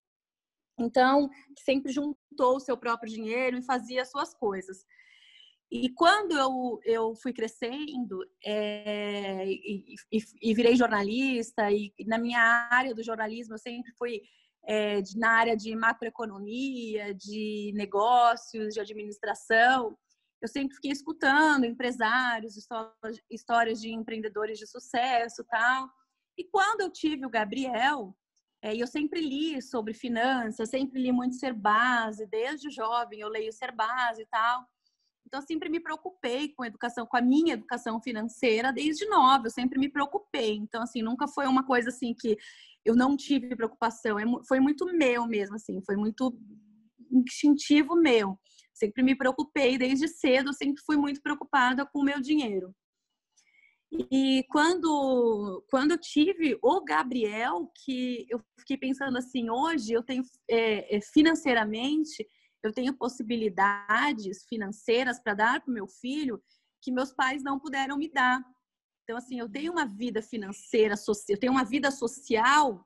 Então, 0.78 1.28
sempre 1.58 1.92
juntou 1.92 2.56
o 2.56 2.60
seu 2.60 2.76
próprio 2.76 3.12
dinheiro 3.12 3.58
e 3.58 3.62
fazia 3.62 4.02
as 4.02 4.10
suas 4.10 4.32
coisas. 4.32 4.84
E 5.70 5.90
quando 5.90 6.32
eu, 6.32 6.80
eu 6.84 7.14
fui 7.14 7.32
crescendo 7.32 8.24
é, 8.44 9.46
e, 9.46 9.94
e, 10.10 10.18
e, 10.42 10.54
virei 10.54 10.74
jornalista, 10.76 11.70
e, 11.70 11.92
na 12.06 12.16
minha 12.18 12.40
área 12.70 12.94
do 12.94 13.02
jornalismo 13.02 13.54
eu 13.54 13.58
sempre 13.58 13.92
fui 13.98 14.22
é, 14.66 15.02
na 15.16 15.30
área 15.30 15.56
de 15.56 15.76
macroeconomia, 15.76 17.14
de 17.14 17.72
negócios, 17.74 18.72
de 18.72 18.80
administração, 18.80 19.96
eu 20.40 20.48
sempre 20.48 20.74
fiquei 20.76 20.92
escutando 20.92 21.64
empresários, 21.64 22.54
histórias 23.28 23.80
de 23.80 23.92
empreendedores 23.92 24.58
de 24.58 24.66
sucesso 24.66 25.44
tal. 25.44 25.90
E 26.36 26.44
quando 26.44 26.80
eu 26.80 26.90
tive 26.90 27.26
o 27.26 27.30
Gabriel, 27.30 28.16
é, 28.62 28.74
eu 28.76 28.86
sempre 28.86 29.20
li 29.20 29.60
sobre 29.60 29.94
finanças, 29.94 30.70
sempre 30.70 31.02
li 31.02 31.10
muito 31.10 31.34
Ser 31.34 31.52
Base, 31.52 32.26
desde 32.26 32.70
jovem 32.70 33.20
eu 33.20 33.28
leio 33.28 33.52
Ser 33.52 33.72
Base 33.72 34.22
e 34.22 34.26
tal. 34.26 34.64
Então, 35.28 35.40
eu 35.40 35.46
sempre 35.46 35.68
me 35.68 35.78
preocupei 35.78 36.54
com 36.54 36.62
a 36.62 36.66
educação, 36.66 37.06
com 37.06 37.16
a 37.18 37.20
minha 37.20 37.52
educação 37.52 38.00
financeira 38.00 38.72
desde 38.72 39.06
nova, 39.06 39.46
eu 39.46 39.50
sempre 39.50 39.78
me 39.78 39.90
preocupei. 39.90 40.54
Então, 40.54 40.82
assim, 40.82 41.02
nunca 41.02 41.28
foi 41.28 41.46
uma 41.46 41.66
coisa 41.66 41.90
assim 41.90 42.14
que 42.18 42.34
eu 42.82 42.96
não 42.96 43.14
tive 43.14 43.54
preocupação, 43.54 44.18
é 44.18 44.24
foi 44.48 44.58
muito 44.58 44.86
meu 44.86 45.26
mesmo, 45.26 45.56
assim, 45.56 45.82
foi 45.84 45.96
muito 45.96 46.34
instintivo 47.12 47.94
meu. 47.94 48.38
Sempre 48.72 49.02
me 49.02 49.14
preocupei 49.14 49.76
desde 49.76 50.08
cedo, 50.08 50.54
sempre 50.54 50.82
fui 50.86 50.96
muito 50.96 51.20
preocupada 51.20 51.84
com 51.84 52.00
o 52.00 52.04
meu 52.04 52.22
dinheiro. 52.22 52.74
E 53.92 54.44
quando, 54.48 55.62
quando 55.70 55.90
eu 55.90 55.98
tive 55.98 56.58
o 56.62 56.82
Gabriel, 56.82 57.70
que 57.84 58.26
eu 58.30 58.40
fiquei 58.58 58.78
pensando 58.78 59.18
assim, 59.18 59.50
hoje 59.50 59.92
eu 59.92 60.02
tenho 60.02 60.22
é, 60.48 60.98
financeiramente 61.12 62.26
eu 62.62 62.72
tenho 62.72 62.96
possibilidades 62.96 64.44
financeiras 64.48 65.20
para 65.20 65.34
dar 65.34 65.60
para 65.60 65.70
o 65.70 65.74
meu 65.74 65.86
filho 65.86 66.42
que 66.82 66.92
meus 66.92 67.12
pais 67.12 67.42
não 67.42 67.58
puderam 67.58 67.96
me 67.96 68.10
dar. 68.10 68.42
Então, 69.04 69.16
assim, 69.16 69.38
eu 69.38 69.48
tenho 69.48 69.72
uma 69.72 69.86
vida 69.86 70.22
financeira, 70.22 70.94
eu 71.28 71.38
tenho 71.38 71.52
uma 71.52 71.64
vida 71.64 71.90
social 71.90 72.84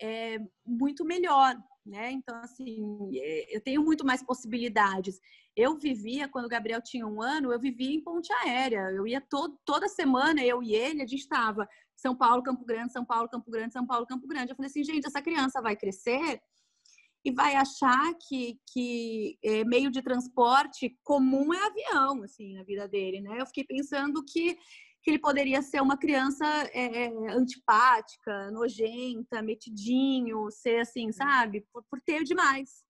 é, 0.00 0.38
muito 0.66 1.04
melhor, 1.04 1.56
né? 1.84 2.10
Então, 2.10 2.36
assim, 2.36 3.10
é, 3.14 3.56
eu 3.56 3.60
tenho 3.60 3.82
muito 3.82 4.04
mais 4.04 4.22
possibilidades. 4.22 5.20
Eu 5.54 5.76
vivia, 5.76 6.28
quando 6.28 6.46
o 6.46 6.48
Gabriel 6.48 6.80
tinha 6.80 7.06
um 7.06 7.20
ano, 7.20 7.52
eu 7.52 7.60
vivia 7.60 7.94
em 7.94 8.02
ponte 8.02 8.32
aérea. 8.32 8.90
Eu 8.92 9.06
ia 9.06 9.22
toda 9.64 9.88
semana, 9.88 10.42
eu 10.42 10.62
e 10.62 10.74
ele, 10.74 11.02
a 11.02 11.06
gente 11.06 11.20
estava 11.20 11.68
São 11.96 12.16
Paulo, 12.16 12.42
Campo 12.42 12.64
Grande, 12.64 12.92
São 12.92 13.04
Paulo, 13.04 13.28
Campo 13.28 13.50
Grande, 13.50 13.72
São 13.72 13.86
Paulo, 13.86 14.06
Campo 14.06 14.26
Grande. 14.26 14.52
Eu 14.52 14.56
falei 14.56 14.70
assim, 14.70 14.84
gente, 14.84 15.06
essa 15.06 15.20
criança 15.20 15.60
vai 15.60 15.76
crescer 15.76 16.40
e 17.24 17.30
vai 17.32 17.56
achar 17.56 18.14
que, 18.26 18.58
que 18.72 19.38
é, 19.42 19.64
meio 19.64 19.90
de 19.90 20.02
transporte 20.02 20.96
comum 21.02 21.52
é 21.52 21.66
avião, 21.66 22.22
assim, 22.22 22.54
na 22.54 22.62
vida 22.62 22.86
dele, 22.88 23.20
né? 23.20 23.40
Eu 23.40 23.46
fiquei 23.46 23.64
pensando 23.64 24.24
que, 24.24 24.54
que 25.02 25.10
ele 25.10 25.18
poderia 25.18 25.60
ser 25.60 25.82
uma 25.82 25.98
criança 25.98 26.46
é, 26.72 27.08
antipática, 27.30 28.50
nojenta, 28.50 29.42
metidinho, 29.42 30.50
ser 30.50 30.80
assim, 30.80 31.10
sabe? 31.12 31.66
Por, 31.72 31.84
por 31.90 32.00
ter 32.00 32.22
demais. 32.22 32.84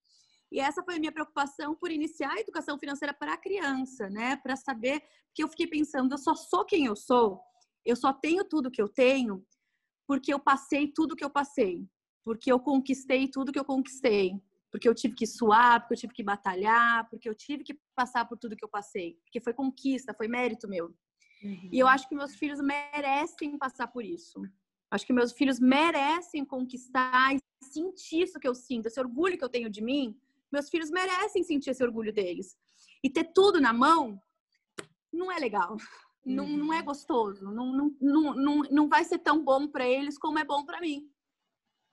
E 0.53 0.61
essa 0.61 0.83
foi 0.83 0.97
a 0.97 0.99
minha 0.99 1.13
preocupação 1.13 1.75
por 1.75 1.91
iniciar 1.91 2.33
a 2.33 2.41
educação 2.41 2.79
financeira 2.79 3.13
para 3.13 3.35
a 3.35 3.39
criança, 3.39 4.09
né? 4.11 4.37
Para 4.37 4.57
saber, 4.57 5.03
que 5.35 5.43
eu 5.43 5.49
fiquei 5.49 5.67
pensando, 5.67 6.13
eu 6.13 6.19
só 6.19 6.35
sou 6.35 6.65
quem 6.65 6.87
eu 6.87 6.97
sou, 6.97 7.41
eu 7.85 7.97
só 7.97 8.13
tenho 8.13 8.45
tudo 8.45 8.71
que 8.71 8.81
eu 8.81 8.89
tenho 8.89 9.45
porque 10.07 10.33
eu 10.33 10.41
passei 10.41 10.91
tudo 10.91 11.15
que 11.15 11.25
eu 11.25 11.31
passei 11.31 11.87
porque 12.25 12.51
eu 12.51 12.61
conquistei 12.61 13.29
tudo 13.29 13.53
que 13.53 13.59
eu 13.59 13.65
conquistei, 13.65 14.41
porque 14.71 14.89
eu 14.89 14.95
tive 14.95 15.15
que 15.15 15.27
suar, 15.27 15.81
porque 15.81 15.95
eu 15.95 15.99
tive 15.99 16.15
que 16.15 16.23
batalhar, 16.23 17.09
porque 17.09 17.29
eu 17.29 17.35
tive 17.35 17.65
que 17.65 17.79
passar 17.95 18.27
por 18.27 18.37
tudo 18.39 18.57
que 18.57 18.65
eu 18.65 18.69
passei, 18.69 19.19
porque 19.25 19.41
foi 19.41 19.53
conquista, 19.55 20.15
foi 20.15 20.29
mérito 20.29 20.69
meu. 20.69 20.95
Uhum. 21.43 21.69
E 21.73 21.79
eu 21.79 21.87
acho 21.87 22.09
que 22.09 22.15
meus 22.15 22.35
filhos 22.35 22.61
merecem 22.61 23.57
passar 23.57 23.89
por 23.89 24.05
isso. 24.05 24.43
Acho 24.91 25.07
que 25.07 25.13
meus 25.13 25.33
filhos 25.33 25.61
merecem 25.61 26.45
conquistar 26.45 27.35
e 27.35 27.41
sentir 27.63 28.23
isso 28.23 28.39
que 28.39 28.49
eu 28.49 28.55
sinto, 28.55 28.87
esse 28.87 29.01
orgulho 29.01 29.37
que 29.37 29.45
eu 29.45 29.49
tenho 29.49 29.71
de 29.71 29.83
mim. 29.83 30.19
Meus 30.51 30.69
filhos 30.69 30.91
merecem 30.91 31.43
sentir 31.43 31.71
esse 31.71 31.85
orgulho 31.85 32.13
deles. 32.13 32.57
E 33.03 33.11
ter 33.11 33.33
tudo 33.33 33.61
na 33.61 33.73
mão 33.73 34.21
não 35.13 35.31
é 35.31 35.39
legal. 35.39 35.77
Uhum. 36.25 36.35
Não, 36.35 36.47
não 36.47 36.73
é 36.73 36.79
uhum. 36.79 36.85
gostoso. 36.85 37.51
Não, 37.51 37.73
não, 37.73 38.35
não, 38.35 38.63
não 38.71 38.89
vai 38.89 39.05
ser 39.05 39.19
tão 39.19 39.43
bom 39.45 39.69
para 39.69 39.87
eles 39.87 40.19
como 40.19 40.39
é 40.39 40.45
bom 40.45 40.65
para 40.65 40.81
mim. 40.81 41.09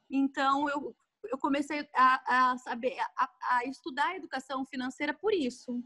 Então, 0.09 0.69
eu, 0.69 0.95
eu 1.31 1.37
comecei 1.37 1.87
a, 1.95 2.51
a 2.51 2.57
saber, 2.57 2.97
a, 3.17 3.29
a, 3.57 3.65
estudar 3.65 4.07
a 4.07 4.15
educação 4.15 4.65
financeira 4.65 5.13
por 5.13 5.33
isso. 5.33 5.83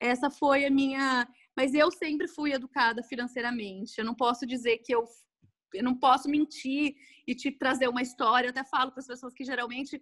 Essa 0.00 0.30
foi 0.30 0.64
a 0.66 0.70
minha. 0.70 1.28
Mas 1.56 1.74
eu 1.74 1.90
sempre 1.90 2.28
fui 2.28 2.52
educada 2.52 3.02
financeiramente. 3.02 3.94
Eu 3.98 4.04
não 4.04 4.14
posso 4.14 4.46
dizer 4.46 4.78
que 4.78 4.94
eu. 4.94 5.04
Eu 5.74 5.82
não 5.82 5.98
posso 5.98 6.28
mentir 6.30 6.94
e 7.26 7.34
te 7.34 7.50
trazer 7.50 7.88
uma 7.88 8.02
história. 8.02 8.46
Eu 8.46 8.50
até 8.50 8.64
falo 8.64 8.92
para 8.92 9.00
as 9.00 9.06
pessoas 9.06 9.34
que 9.34 9.44
geralmente 9.44 10.00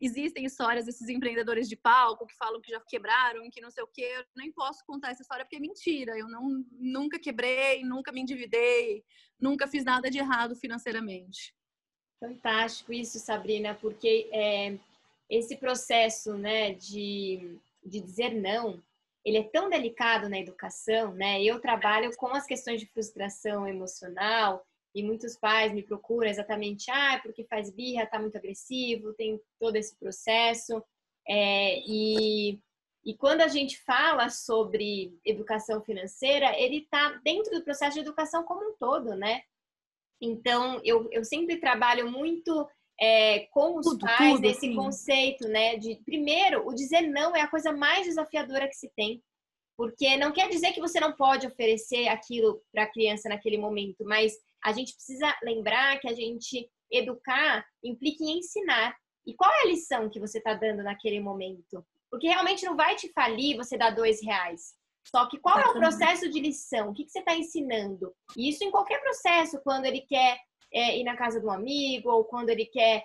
existem 0.00 0.44
histórias 0.44 0.86
desses 0.86 1.08
empreendedores 1.08 1.68
de 1.68 1.76
palco 1.76 2.26
que 2.26 2.34
falam 2.34 2.60
que 2.60 2.72
já 2.72 2.80
quebraram, 2.88 3.48
que 3.50 3.60
não 3.60 3.70
sei 3.70 3.84
o 3.84 3.88
quê. 3.92 4.14
Eu 4.16 4.24
nem 4.36 4.50
posso 4.52 4.82
contar 4.84 5.10
essa 5.10 5.22
história 5.22 5.44
porque 5.44 5.56
é 5.56 5.60
mentira. 5.60 6.18
Eu 6.18 6.28
não, 6.28 6.64
nunca 6.72 7.20
quebrei, 7.20 7.84
nunca 7.84 8.10
me 8.10 8.20
endividei, 8.20 9.04
nunca 9.38 9.68
fiz 9.68 9.84
nada 9.84 10.10
de 10.10 10.18
errado 10.18 10.56
financeiramente. 10.56 11.54
Fantástico 12.22 12.92
isso, 12.92 13.18
Sabrina, 13.18 13.74
porque 13.74 14.30
é, 14.32 14.78
esse 15.28 15.56
processo 15.56 16.34
né, 16.34 16.72
de, 16.72 17.58
de 17.84 18.00
dizer 18.00 18.30
não, 18.32 18.80
ele 19.24 19.38
é 19.38 19.42
tão 19.42 19.68
delicado 19.68 20.28
na 20.28 20.38
educação, 20.38 21.12
né? 21.14 21.42
Eu 21.42 21.58
trabalho 21.58 22.16
com 22.16 22.28
as 22.28 22.46
questões 22.46 22.80
de 22.80 22.86
frustração 22.86 23.66
emocional 23.66 24.64
e 24.94 25.02
muitos 25.02 25.36
pais 25.36 25.72
me 25.72 25.82
procuram 25.82 26.30
exatamente, 26.30 26.88
ah, 26.92 27.18
porque 27.20 27.42
faz 27.42 27.70
birra, 27.70 28.06
tá 28.06 28.20
muito 28.20 28.38
agressivo, 28.38 29.14
tem 29.14 29.40
todo 29.58 29.74
esse 29.74 29.96
processo. 29.96 30.80
É, 31.28 31.80
e, 31.80 32.60
e 33.04 33.16
quando 33.16 33.40
a 33.40 33.48
gente 33.48 33.80
fala 33.80 34.28
sobre 34.30 35.18
educação 35.24 35.82
financeira, 35.82 36.56
ele 36.56 36.84
está 36.84 37.20
dentro 37.24 37.52
do 37.52 37.64
processo 37.64 37.94
de 37.94 38.00
educação 38.00 38.44
como 38.44 38.70
um 38.70 38.76
todo, 38.76 39.16
né? 39.16 39.42
Então, 40.22 40.80
eu, 40.84 41.08
eu 41.10 41.24
sempre 41.24 41.56
trabalho 41.58 42.08
muito 42.08 42.68
é, 43.00 43.40
com 43.50 43.78
os 43.78 43.84
tudo, 43.84 44.06
pais 44.06 44.34
tudo, 44.34 44.42
nesse 44.42 44.60
sim. 44.60 44.76
conceito, 44.76 45.48
né? 45.48 45.76
De 45.76 45.96
primeiro, 46.04 46.64
o 46.64 46.72
dizer 46.72 47.02
não 47.02 47.34
é 47.34 47.40
a 47.40 47.48
coisa 47.48 47.72
mais 47.72 48.06
desafiadora 48.06 48.68
que 48.68 48.76
se 48.76 48.88
tem, 48.94 49.20
porque 49.76 50.16
não 50.16 50.32
quer 50.32 50.48
dizer 50.48 50.72
que 50.72 50.80
você 50.80 51.00
não 51.00 51.12
pode 51.12 51.46
oferecer 51.46 52.06
aquilo 52.06 52.62
para 52.72 52.84
a 52.84 52.90
criança 52.92 53.28
naquele 53.28 53.58
momento, 53.58 54.04
mas 54.04 54.32
a 54.64 54.72
gente 54.72 54.94
precisa 54.94 55.36
lembrar 55.42 55.98
que 55.98 56.08
a 56.08 56.14
gente 56.14 56.70
educar 56.88 57.66
implica 57.82 58.22
em 58.22 58.38
ensinar. 58.38 58.94
E 59.26 59.34
qual 59.34 59.50
é 59.50 59.62
a 59.62 59.66
lição 59.66 60.08
que 60.08 60.20
você 60.20 60.38
está 60.38 60.54
dando 60.54 60.84
naquele 60.84 61.18
momento? 61.18 61.84
Porque 62.08 62.28
realmente 62.28 62.64
não 62.64 62.76
vai 62.76 62.94
te 62.94 63.10
falir 63.12 63.56
você 63.56 63.76
dar 63.76 63.90
dois 63.90 64.22
reais. 64.22 64.74
Só 65.04 65.28
que 65.28 65.38
qual 65.38 65.58
é 65.58 65.66
o 65.66 65.72
processo 65.72 66.28
de 66.30 66.40
lição? 66.40 66.90
O 66.90 66.94
que, 66.94 67.04
que 67.04 67.10
você 67.10 67.18
está 67.18 67.34
ensinando? 67.34 68.14
E 68.36 68.48
isso 68.48 68.64
em 68.64 68.70
qualquer 68.70 69.00
processo, 69.00 69.60
quando 69.62 69.84
ele 69.84 70.00
quer 70.02 70.38
é, 70.72 70.98
ir 70.98 71.04
na 71.04 71.16
casa 71.16 71.40
de 71.40 71.46
um 71.46 71.50
amigo, 71.50 72.10
ou 72.10 72.24
quando 72.24 72.50
ele 72.50 72.66
quer 72.66 73.04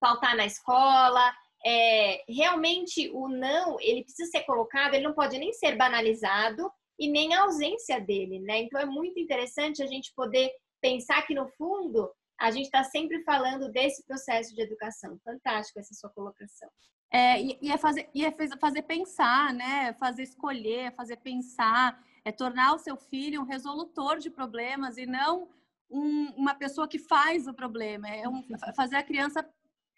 faltar 0.00 0.36
na 0.36 0.44
escola. 0.44 1.32
É, 1.66 2.22
realmente 2.28 3.10
o 3.10 3.26
não, 3.26 3.80
ele 3.80 4.04
precisa 4.04 4.30
ser 4.30 4.42
colocado, 4.44 4.92
ele 4.92 5.04
não 5.04 5.14
pode 5.14 5.38
nem 5.38 5.50
ser 5.54 5.76
banalizado 5.76 6.70
e 6.98 7.10
nem 7.10 7.32
a 7.32 7.42
ausência 7.42 7.98
dele, 7.98 8.38
né? 8.40 8.58
Então 8.58 8.78
é 8.78 8.84
muito 8.84 9.18
interessante 9.18 9.82
a 9.82 9.86
gente 9.86 10.12
poder 10.14 10.52
pensar 10.82 11.22
que 11.26 11.34
no 11.34 11.48
fundo 11.48 12.12
a 12.38 12.50
gente 12.50 12.66
está 12.66 12.84
sempre 12.84 13.22
falando 13.24 13.70
desse 13.70 14.04
processo 14.04 14.54
de 14.54 14.60
educação. 14.60 15.18
Fantástico 15.24 15.78
essa 15.78 15.94
sua 15.94 16.10
colocação. 16.10 16.68
É, 17.10 17.40
e, 17.40 17.58
e, 17.62 17.70
é 17.70 17.78
fazer, 17.78 18.08
e 18.14 18.24
é 18.24 18.34
fazer 18.58 18.82
pensar, 18.82 19.52
né? 19.52 19.92
Fazer 19.94 20.22
escolher, 20.22 20.94
fazer 20.94 21.16
pensar, 21.18 22.02
é 22.24 22.32
tornar 22.32 22.74
o 22.74 22.78
seu 22.78 22.96
filho 22.96 23.42
um 23.42 23.44
resolutor 23.44 24.18
de 24.18 24.30
problemas 24.30 24.96
e 24.96 25.06
não 25.06 25.48
um, 25.90 26.32
uma 26.36 26.54
pessoa 26.54 26.88
que 26.88 26.98
faz 26.98 27.46
o 27.46 27.54
problema. 27.54 28.08
É 28.08 28.28
um, 28.28 28.42
fazer 28.74 28.96
a 28.96 29.02
criança 29.02 29.48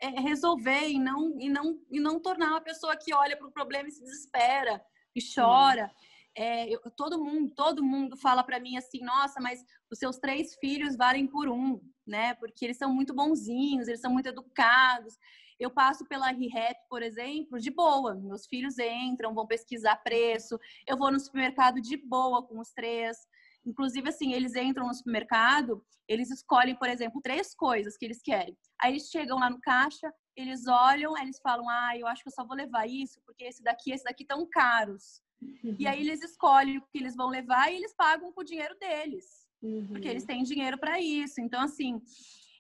é, 0.01 0.09
resolver 0.21 0.89
e 0.89 0.99
não, 0.99 1.41
e, 1.41 1.49
não, 1.49 1.81
e 1.91 1.99
não 1.99 2.21
tornar 2.21 2.51
uma 2.51 2.61
pessoa 2.61 2.97
que 2.97 3.15
olha 3.15 3.37
para 3.37 3.47
o 3.47 3.53
problema 3.53 3.89
e 3.89 3.93
se 3.93 4.03
desespera 4.03 4.83
e 5.15 5.21
chora. 5.35 5.91
É, 6.37 6.69
eu, 6.69 6.79
todo 6.95 7.23
mundo 7.25 7.51
todo 7.55 7.83
mundo 7.83 8.15
fala 8.15 8.45
para 8.45 8.61
mim 8.61 8.77
assim 8.77 9.01
nossa 9.01 9.41
mas 9.41 9.65
os 9.91 9.99
seus 9.99 10.19
três 10.19 10.55
filhos 10.57 10.95
valem 10.95 11.27
por 11.27 11.49
um 11.49 11.81
né 12.07 12.35
porque 12.35 12.63
eles 12.63 12.77
são 12.77 12.93
muito 12.93 13.15
bonzinhos 13.15 13.89
eles 13.89 14.03
são 14.03 14.13
muito 14.13 14.29
educados 14.29 15.17
eu 15.59 15.71
passo 15.71 16.07
pela 16.07 16.31
ReHap, 16.31 16.77
por 16.89 17.03
exemplo, 17.03 17.59
de 17.59 17.71
boa. 17.71 18.15
Meus 18.15 18.47
filhos 18.47 18.79
entram, 18.79 19.35
vão 19.35 19.47
pesquisar 19.47 19.97
preço. 19.97 20.59
Eu 20.87 20.97
vou 20.97 21.11
no 21.11 21.19
supermercado 21.19 21.81
de 21.81 21.97
boa 21.97 22.47
com 22.47 22.61
os 22.61 22.73
três. 22.73 23.17
Inclusive, 23.65 24.09
assim, 24.09 24.33
eles 24.33 24.55
entram 24.55 24.87
no 24.87 24.95
supermercado, 24.95 25.85
eles 26.09 26.31
escolhem, 26.31 26.77
por 26.77 26.89
exemplo, 26.89 27.21
três 27.21 27.53
coisas 27.55 27.97
que 27.97 28.05
eles 28.05 28.23
querem. 28.23 28.57
Aí 28.81 28.93
eles 28.93 29.09
chegam 29.09 29.39
lá 29.39 29.51
no 29.51 29.61
caixa, 29.61 30.13
eles 30.37 30.69
olham, 30.69 31.17
eles 31.19 31.41
falam: 31.43 31.69
Ah, 31.69 31.97
eu 31.99 32.07
acho 32.07 32.23
que 32.23 32.29
eu 32.29 32.33
só 32.33 32.47
vou 32.47 32.57
levar 32.57 32.87
isso, 32.87 33.21
porque 33.27 33.45
esse 33.45 33.63
daqui, 33.63 33.91
esse 33.91 34.05
daqui 34.05 34.25
tão 34.25 34.47
caros. 34.49 35.21
Uhum. 35.43 35.77
E 35.79 35.87
aí 35.87 36.01
eles 36.01 36.23
escolhem 36.23 36.79
o 36.79 36.83
que 36.83 36.99
eles 36.99 37.17
vão 37.17 37.29
levar 37.29 37.71
e 37.71 37.77
eles 37.77 37.95
pagam 37.95 38.33
com 38.33 38.41
o 38.41 38.45
dinheiro 38.45 38.77
deles. 38.79 39.25
Uhum. 39.63 39.89
Porque 39.89 40.09
eles 40.09 40.25
têm 40.25 40.45
dinheiro 40.45 40.79
para 40.79 41.01
isso. 41.01 41.41
Então, 41.41 41.61
assim, 41.61 42.01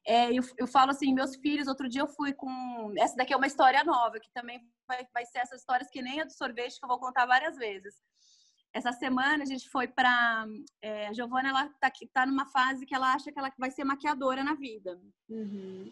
é, 0.06 0.32
eu, 0.32 0.42
eu 0.56 0.68
falo 0.68 0.92
assim, 0.92 1.12
meus 1.12 1.34
filhos, 1.34 1.66
outro 1.66 1.88
dia 1.88 2.00
eu 2.00 2.06
fui 2.06 2.32
com. 2.32 2.94
Essa 2.96 3.16
daqui 3.16 3.32
é 3.32 3.36
uma 3.36 3.48
história 3.48 3.82
nova, 3.82 4.20
que 4.20 4.30
também 4.32 4.60
vai, 4.86 5.04
vai 5.12 5.26
ser 5.26 5.38
essas 5.38 5.60
histórias 5.60 5.90
que 5.90 6.00
nem 6.00 6.20
a 6.20 6.25
do 6.25 6.32
sorvete, 6.32 6.78
que 6.78 6.84
eu 6.84 6.88
vou 6.88 7.00
contar 7.00 7.26
várias 7.26 7.56
vezes. 7.56 7.94
Essa 8.72 8.92
semana 8.92 9.42
a 9.42 9.46
gente 9.46 9.68
foi 9.68 9.88
para. 9.88 10.46
É, 10.80 11.08
a 11.08 11.12
Giovana, 11.12 11.48
ela 11.48 11.68
tá, 11.80 11.90
tá 12.12 12.25
numa 12.25 12.46
fase 12.46 12.86
que 12.86 12.94
ela 12.94 13.12
acha 13.12 13.32
que 13.32 13.38
ela 13.38 13.52
vai 13.58 13.70
ser 13.72 13.82
maquiadora 13.82 14.44
na 14.44 14.54
vida. 14.54 14.96
Uhum. 15.28 15.90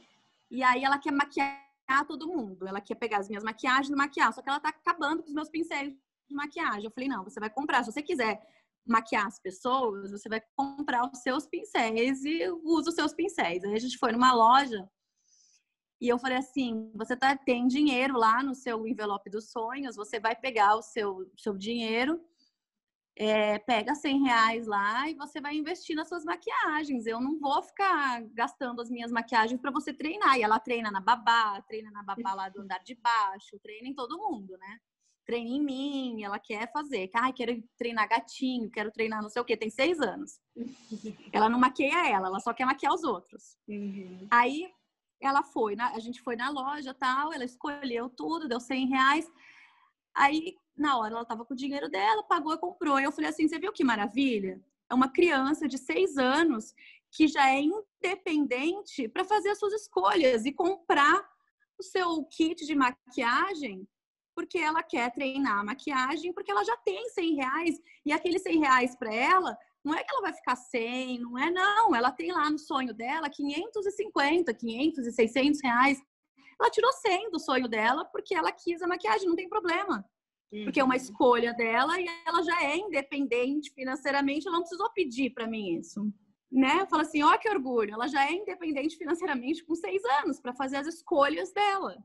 E 0.49 0.63
aí 0.63 0.85
ela 0.85 0.99
quer 0.99 1.11
maquiar 1.11 1.59
todo 2.07 2.29
mundo. 2.29 2.69
Ela 2.69 2.81
quer 2.81 2.95
pegar 2.95 3.19
as 3.19 3.29
minhas 3.29 3.43
maquiagens 3.43 3.91
e 3.91 3.97
maquiar. 3.97 4.33
Só 4.33 4.41
que 4.41 4.49
ela 4.49 4.61
tá 4.61 4.69
acabando 4.69 5.23
com 5.23 5.29
os 5.29 5.35
meus 5.35 5.49
pincéis 5.49 5.93
de 6.29 6.35
maquiagem. 6.37 6.85
Eu 6.85 6.93
falei, 6.93 7.09
não, 7.09 7.25
você 7.25 7.41
vai 7.41 7.51
comprar. 7.51 7.83
Se 7.83 7.91
você 7.91 8.03
quiser 8.03 8.41
maquiar 8.87 9.27
as 9.27 9.39
pessoas, 9.39 10.11
você 10.11 10.29
vai 10.29 10.43
comprar 10.57 11.11
os 11.11 11.21
seus 11.21 11.47
pincéis 11.47 12.25
e 12.25 12.49
usa 12.63 12.91
os 12.91 12.95
seus 12.95 13.15
pincéis. 13.15 13.65
Aí 13.65 13.75
a 13.75 13.79
gente 13.79 13.99
foi 13.99 14.13
numa 14.13 14.35
loja 14.35 14.89
e 16.01 16.09
eu 16.09 16.19
falei 16.19 16.37
assim: 16.37 16.91
você 16.95 17.17
tá, 17.17 17.37
tem 17.37 17.67
dinheiro 17.67 18.19
lá 18.19 18.43
no 18.43 18.55
seu 18.55 18.87
envelope 18.87 19.31
dos 19.31 19.51
sonhos, 19.51 19.97
você 19.97 20.21
vai 20.21 20.37
pegar 20.37 20.77
o 20.77 20.83
seu, 20.83 21.31
seu 21.37 21.57
dinheiro, 21.57 22.21
é, 23.17 23.59
pega 23.61 23.95
100 23.95 24.25
reais 24.25 24.67
lá 24.67 25.09
e 25.09 25.15
você 25.15 25.41
vai 25.41 25.55
investir 25.55 25.95
nas 25.95 26.09
suas 26.09 26.25
maquiagens. 26.25 27.07
Eu 27.07 27.21
não 27.21 27.39
vou 27.39 27.63
ficar 27.63 28.23
gastando 28.35 28.83
as 28.83 28.91
minhas 28.91 29.13
maquiagens 29.13 29.61
para 29.61 29.71
você 29.71 29.93
treinar. 29.93 30.37
E 30.37 30.43
ela 30.43 30.59
treina 30.59 30.91
na 30.91 31.01
babá, 31.01 31.63
treina 31.63 31.91
na 31.91 32.03
babá 32.03 32.35
lá 32.35 32.49
do 32.49 32.61
andar 32.61 32.83
de 32.83 32.95
baixo, 32.97 33.59
treina 33.61 33.89
em 33.89 33.95
todo 33.95 34.19
mundo, 34.19 34.57
né? 34.59 34.79
Treine 35.25 35.57
em 35.57 35.63
mim, 35.63 36.23
ela 36.23 36.39
quer 36.39 36.71
fazer. 36.73 37.11
Ai, 37.15 37.33
quero 37.33 37.63
treinar 37.77 38.09
gatinho, 38.09 38.71
quero 38.71 38.91
treinar 38.91 39.23
não 39.23 39.29
sei 39.29 39.41
o 39.41 39.45
quê, 39.45 39.57
tem 39.57 39.71
seis 39.71 40.01
anos. 40.01 40.39
ela 41.33 41.49
não 41.49 41.59
maqueia 41.59 42.09
ela, 42.09 42.29
ela 42.29 42.41
só 42.41 42.53
quer 42.53 42.65
maquiar 42.65 42.95
os 42.95 43.05
outros. 43.05 43.57
Uhum. 43.69 44.27
Aí 44.31 44.71
ela 45.21 45.43
foi, 45.43 45.75
a 45.79 45.99
gente 45.99 46.21
foi 46.21 46.37
na 46.37 46.51
loja 46.51 46.93
tal, 46.93 47.33
ela 47.33 47.45
escolheu 47.45 48.11
tudo, 48.11 48.49
deu 48.49 48.61
100 48.61 48.89
reais. 48.89 49.27
Aí, 50.15 50.55
na 50.77 50.99
hora, 50.99 51.15
ela 51.15 51.25
tava 51.25 51.45
com 51.45 51.55
o 51.55 51.57
dinheiro 51.57 51.89
dela, 51.89 52.23
pagou 52.25 52.53
e 52.53 52.59
comprou. 52.59 53.01
Eu 53.01 53.11
falei 53.11 53.31
assim: 53.31 53.49
você 53.49 53.59
viu 53.59 53.73
que 53.73 53.83
maravilha? 53.83 54.61
É 54.91 54.95
uma 54.95 55.09
criança 55.09 55.67
de 55.67 55.79
seis 55.79 56.17
anos 56.19 56.75
que 57.11 57.27
já 57.27 57.49
é 57.49 57.61
independente 57.61 59.09
para 59.09 59.25
fazer 59.25 59.51
as 59.51 59.59
suas 59.59 59.73
escolhas 59.73 60.45
e 60.45 60.53
comprar 60.53 61.27
o 61.79 61.83
seu 61.83 62.25
kit 62.25 62.65
de 62.67 62.75
maquiagem 62.75 63.89
porque 64.35 64.59
ela 64.59 64.83
quer 64.83 65.13
treinar 65.13 65.61
a 65.61 65.65
maquiagem, 65.65 66.33
porque 66.33 66.51
ela 66.51 66.65
já 66.65 66.77
tem 66.79 67.09
100 67.09 67.35
reais 67.37 67.81
e 68.05 68.13
aqueles 68.13 68.43
100 68.43 68.59
reais 68.61 68.97
para 68.97 69.15
ela 69.15 69.57
não 69.85 69.95
é 69.95 70.03
que 70.03 70.11
ela 70.11 70.23
vai 70.23 70.33
ficar 70.33 70.57
100, 70.57 71.21
não 71.21 71.39
é 71.39 71.51
não. 71.51 71.95
Ela 71.95 72.11
tem 72.11 72.33
lá 72.33 72.51
no 72.51 72.59
sonho 72.59 72.95
dela 72.95 73.29
550, 73.29 74.55
500 74.55 75.07
e 75.07 75.13
600 75.13 75.63
reais. 75.63 76.03
Ela 76.59 76.71
tirou 76.71 76.93
100 76.93 77.31
do 77.31 77.39
sonho 77.39 77.69
dela 77.69 78.05
porque 78.07 78.35
ela 78.35 78.51
quis 78.51 78.81
a 78.81 78.89
maquiagem, 78.89 79.29
não 79.29 79.37
tem 79.37 79.49
problema. 79.49 80.05
Uhum. 80.51 80.65
Porque 80.65 80.81
é 80.81 80.85
uma 80.85 80.95
uhum. 80.95 81.01
escolha 81.01 81.53
dela 81.53 82.01
e 82.01 82.07
ela 82.27 82.43
já 82.43 82.63
é 82.63 82.77
independente 82.77 83.71
financeiramente, 83.75 84.47
ela 84.47 84.57
não 84.57 84.63
precisou 84.63 84.91
pedir 84.93 85.31
para 85.31 85.47
mim 85.47 85.79
isso. 85.79 86.11
Né? 86.51 86.87
Fala 86.87 87.03
assim, 87.03 87.23
ó 87.23 87.37
que 87.37 87.49
orgulho, 87.49 87.93
ela 87.93 88.07
já 88.07 88.27
é 88.27 88.33
independente 88.33 88.97
financeiramente 88.97 89.65
com 89.65 89.75
seis 89.75 90.03
anos 90.23 90.41
para 90.41 90.55
fazer 90.55 90.77
as 90.77 90.87
escolhas 90.87 91.53
dela. 91.53 91.99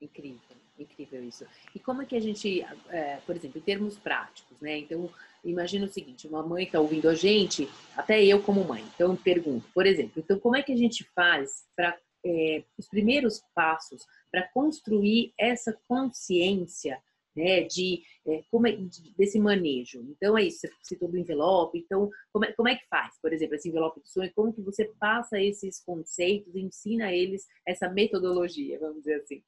Incrível. 0.00 0.63
Incrível 0.78 1.22
isso. 1.22 1.46
E 1.74 1.78
como 1.78 2.02
é 2.02 2.04
que 2.04 2.16
a 2.16 2.20
gente, 2.20 2.62
é, 2.88 3.18
por 3.24 3.36
exemplo, 3.36 3.58
em 3.58 3.62
termos 3.62 3.96
práticos, 3.96 4.60
né? 4.60 4.78
Então, 4.78 5.08
imagina 5.44 5.86
o 5.86 5.88
seguinte: 5.88 6.26
uma 6.26 6.42
mãe 6.42 6.64
está 6.64 6.80
ouvindo 6.80 7.08
a 7.08 7.14
gente, 7.14 7.68
até 7.96 8.24
eu 8.24 8.42
como 8.42 8.64
mãe. 8.64 8.84
Então, 8.94 9.14
pergunto, 9.14 9.68
por 9.72 9.86
exemplo, 9.86 10.14
então 10.16 10.38
como 10.38 10.56
é 10.56 10.62
que 10.62 10.72
a 10.72 10.76
gente 10.76 11.04
faz 11.14 11.64
para 11.76 11.96
é, 12.26 12.64
os 12.76 12.88
primeiros 12.88 13.40
passos 13.54 14.04
para 14.32 14.48
construir 14.48 15.32
essa 15.38 15.78
consciência 15.86 17.00
né, 17.36 17.62
de, 17.62 18.02
é, 18.26 18.42
como 18.50 18.66
é, 18.66 18.72
de, 18.72 19.12
desse 19.16 19.38
manejo. 19.38 20.00
Então, 20.10 20.38
é 20.38 20.44
isso, 20.44 20.60
você 20.60 20.72
citou 20.82 21.08
do 21.08 21.18
envelope, 21.18 21.78
então, 21.78 22.08
como 22.32 22.44
é, 22.44 22.52
como 22.52 22.68
é 22.68 22.76
que 22.76 22.86
faz, 22.88 23.18
por 23.20 23.32
exemplo, 23.32 23.56
esse 23.56 23.68
envelope 23.68 24.00
de 24.00 24.08
sonho, 24.08 24.32
como 24.34 24.52
que 24.52 24.62
você 24.62 24.84
passa 24.98 25.40
esses 25.40 25.80
conceitos, 25.84 26.54
ensina 26.54 27.12
eles 27.12 27.46
essa 27.66 27.88
metodologia, 27.88 28.78
vamos 28.78 28.98
dizer 28.98 29.16
assim? 29.16 29.42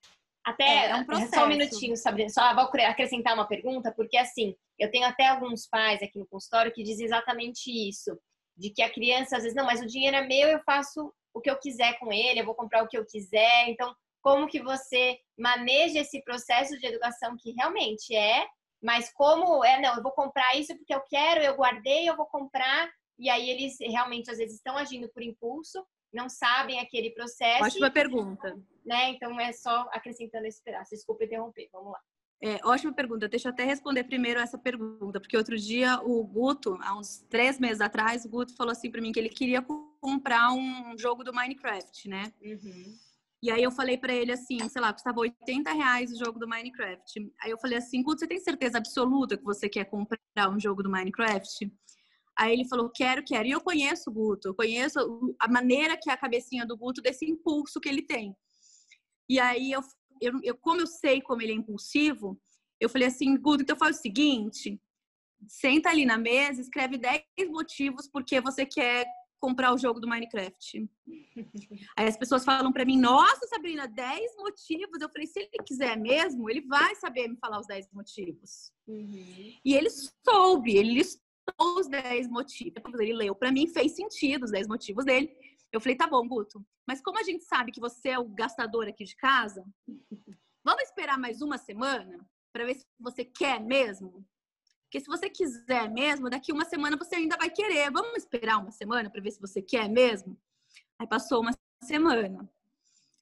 Até 0.46 0.64
é, 0.64 0.90
é 0.90 0.94
um 0.94 1.04
processo. 1.04 1.34
só 1.34 1.44
um 1.44 1.48
minutinho, 1.48 1.96
Sabrina, 1.96 2.30
só 2.30 2.54
vou 2.54 2.70
acrescentar 2.86 3.34
uma 3.34 3.48
pergunta, 3.48 3.92
porque 3.92 4.16
assim, 4.16 4.54
eu 4.78 4.88
tenho 4.92 5.04
até 5.04 5.26
alguns 5.26 5.66
pais 5.66 6.00
aqui 6.00 6.20
no 6.20 6.26
consultório 6.28 6.72
que 6.72 6.84
dizem 6.84 7.04
exatamente 7.04 7.68
isso, 7.68 8.16
de 8.56 8.70
que 8.70 8.80
a 8.80 8.92
criança 8.92 9.36
às 9.36 9.42
vezes, 9.42 9.56
não, 9.56 9.66
mas 9.66 9.80
o 9.80 9.86
dinheiro 9.86 10.16
é 10.16 10.24
meu, 10.24 10.48
eu 10.48 10.60
faço 10.64 11.12
o 11.34 11.40
que 11.40 11.50
eu 11.50 11.58
quiser 11.58 11.98
com 11.98 12.12
ele, 12.12 12.40
eu 12.40 12.44
vou 12.44 12.54
comprar 12.54 12.84
o 12.84 12.88
que 12.88 12.96
eu 12.96 13.04
quiser. 13.04 13.68
Então, 13.68 13.92
como 14.22 14.46
que 14.46 14.62
você 14.62 15.18
maneja 15.36 15.98
esse 15.98 16.22
processo 16.22 16.78
de 16.78 16.86
educação 16.86 17.36
que 17.36 17.50
realmente 17.50 18.14
é, 18.14 18.46
mas 18.80 19.12
como 19.12 19.64
é, 19.64 19.80
não, 19.80 19.96
eu 19.96 20.02
vou 20.02 20.12
comprar 20.12 20.56
isso 20.56 20.76
porque 20.76 20.94
eu 20.94 21.02
quero, 21.08 21.42
eu 21.42 21.56
guardei, 21.56 22.08
eu 22.08 22.16
vou 22.16 22.26
comprar, 22.26 22.88
e 23.18 23.28
aí 23.28 23.50
eles 23.50 23.76
realmente 23.80 24.30
às 24.30 24.38
vezes 24.38 24.56
estão 24.56 24.76
agindo 24.76 25.08
por 25.08 25.22
impulso, 25.24 25.84
não 26.16 26.28
sabem 26.28 26.80
aquele 26.80 27.10
processo. 27.10 27.64
Ótima 27.64 27.86
e, 27.86 27.90
pergunta. 27.90 28.58
Né? 28.84 29.10
Então 29.10 29.38
é 29.38 29.52
só 29.52 29.88
acrescentando 29.92 30.46
esse 30.46 30.62
pedaço. 30.62 30.90
Desculpa 30.90 31.24
interromper, 31.24 31.68
vamos 31.72 31.92
lá. 31.92 32.00
É, 32.42 32.58
ótima 32.64 32.92
pergunta. 32.92 33.28
Deixa 33.28 33.48
eu 33.48 33.52
até 33.52 33.64
responder 33.64 34.04
primeiro 34.04 34.40
essa 34.40 34.58
pergunta, 34.58 35.20
porque 35.20 35.36
outro 35.36 35.56
dia 35.56 36.00
o 36.02 36.22
Guto, 36.24 36.78
há 36.82 36.98
uns 36.98 37.24
três 37.30 37.58
meses 37.58 37.80
atrás, 37.80 38.24
o 38.24 38.28
Guto 38.28 38.54
falou 38.54 38.72
assim 38.72 38.90
para 38.90 39.00
mim 39.00 39.12
que 39.12 39.18
ele 39.18 39.30
queria 39.30 39.64
comprar 40.00 40.52
um 40.52 40.98
jogo 40.98 41.24
do 41.24 41.32
Minecraft, 41.32 42.08
né? 42.08 42.32
Uhum. 42.42 42.94
E 43.42 43.50
aí 43.50 43.62
eu 43.62 43.70
falei 43.70 43.96
para 43.96 44.14
ele 44.14 44.32
assim, 44.32 44.58
sei 44.68 44.82
lá, 44.82 44.92
custava 44.92 45.20
80 45.20 45.72
reais 45.72 46.12
o 46.12 46.18
jogo 46.18 46.38
do 46.38 46.48
Minecraft. 46.48 47.32
Aí 47.40 47.50
eu 47.50 47.58
falei 47.58 47.78
assim, 47.78 48.02
Guto, 48.02 48.20
você 48.20 48.26
tem 48.26 48.40
certeza 48.40 48.78
absoluta 48.78 49.36
que 49.36 49.44
você 49.44 49.68
quer 49.68 49.84
comprar 49.84 50.50
um 50.50 50.60
jogo 50.60 50.82
do 50.82 50.90
Minecraft? 50.90 51.72
Aí 52.38 52.52
ele 52.52 52.68
falou, 52.68 52.90
quero, 52.90 53.24
quero. 53.24 53.48
E 53.48 53.50
eu 53.50 53.60
conheço 53.60 54.10
o 54.10 54.12
Guto, 54.12 54.48
eu 54.48 54.54
conheço 54.54 54.98
a 55.40 55.48
maneira 55.48 55.96
que 55.96 56.10
é 56.10 56.12
a 56.12 56.18
cabecinha 56.18 56.66
do 56.66 56.76
Guto, 56.76 57.00
desse 57.00 57.24
impulso 57.24 57.80
que 57.80 57.88
ele 57.88 58.02
tem. 58.02 58.36
E 59.28 59.40
aí, 59.40 59.72
eu, 59.72 59.80
eu, 60.20 60.38
eu 60.42 60.56
como 60.56 60.80
eu 60.80 60.86
sei 60.86 61.20
como 61.22 61.42
ele 61.42 61.52
é 61.52 61.56
impulsivo, 61.56 62.38
eu 62.80 62.88
falei 62.88 63.08
assim, 63.08 63.36
Guto, 63.36 63.62
então 63.62 63.76
faz 63.76 63.98
o 63.98 64.02
seguinte, 64.02 64.78
senta 65.48 65.88
ali 65.90 66.04
na 66.04 66.18
mesa, 66.18 66.60
escreve 66.60 66.98
10 66.98 67.22
motivos 67.50 68.08
porque 68.08 68.40
você 68.40 68.66
quer 68.66 69.06
comprar 69.38 69.72
o 69.72 69.78
jogo 69.78 70.00
do 70.00 70.08
Minecraft. 70.08 70.88
Aí 71.96 72.06
as 72.06 72.16
pessoas 72.16 72.44
falam 72.44 72.72
para 72.72 72.84
mim, 72.84 72.98
nossa, 72.98 73.46
Sabrina, 73.46 73.86
10 73.86 74.36
motivos. 74.36 75.00
Eu 75.00 75.08
falei, 75.08 75.26
se 75.26 75.40
ele 75.40 75.64
quiser 75.64 75.96
mesmo, 75.96 76.50
ele 76.50 76.62
vai 76.62 76.94
saber 76.96 77.28
me 77.28 77.36
falar 77.36 77.60
os 77.60 77.66
10 77.66 77.92
motivos. 77.92 78.72
Uhum. 78.86 79.54
E 79.64 79.74
ele 79.74 79.88
soube, 79.90 80.76
ele 80.76 80.94
os 81.60 81.88
10 81.88 82.28
motivos. 82.28 83.00
Ele 83.00 83.12
leu 83.12 83.34
para 83.34 83.52
mim, 83.52 83.66
fez 83.66 83.94
sentido 83.94 84.44
os 84.44 84.50
10 84.50 84.68
motivos 84.68 85.04
dele. 85.04 85.30
Eu 85.72 85.80
falei, 85.80 85.96
tá 85.96 86.06
bom, 86.06 86.26
Guto, 86.26 86.64
mas 86.86 87.00
como 87.00 87.18
a 87.18 87.22
gente 87.22 87.44
sabe 87.44 87.72
que 87.72 87.80
você 87.80 88.10
é 88.10 88.18
o 88.18 88.28
gastador 88.28 88.86
aqui 88.88 89.04
de 89.04 89.16
casa, 89.16 89.64
vamos 90.64 90.82
esperar 90.84 91.18
mais 91.18 91.42
uma 91.42 91.58
semana 91.58 92.26
para 92.52 92.64
ver 92.64 92.76
se 92.76 92.86
você 92.98 93.24
quer 93.24 93.60
mesmo? 93.60 94.24
Porque 94.84 95.00
se 95.00 95.06
você 95.06 95.28
quiser 95.28 95.90
mesmo, 95.90 96.30
daqui 96.30 96.52
uma 96.52 96.64
semana 96.64 96.96
você 96.96 97.16
ainda 97.16 97.36
vai 97.36 97.50
querer. 97.50 97.90
Vamos 97.90 98.16
esperar 98.18 98.58
uma 98.58 98.70
semana 98.70 99.10
para 99.10 99.20
ver 99.20 99.32
se 99.32 99.40
você 99.40 99.60
quer 99.60 99.88
mesmo? 99.88 100.38
Aí 100.98 101.06
passou 101.06 101.40
uma 101.40 101.50
semana. 101.82 102.48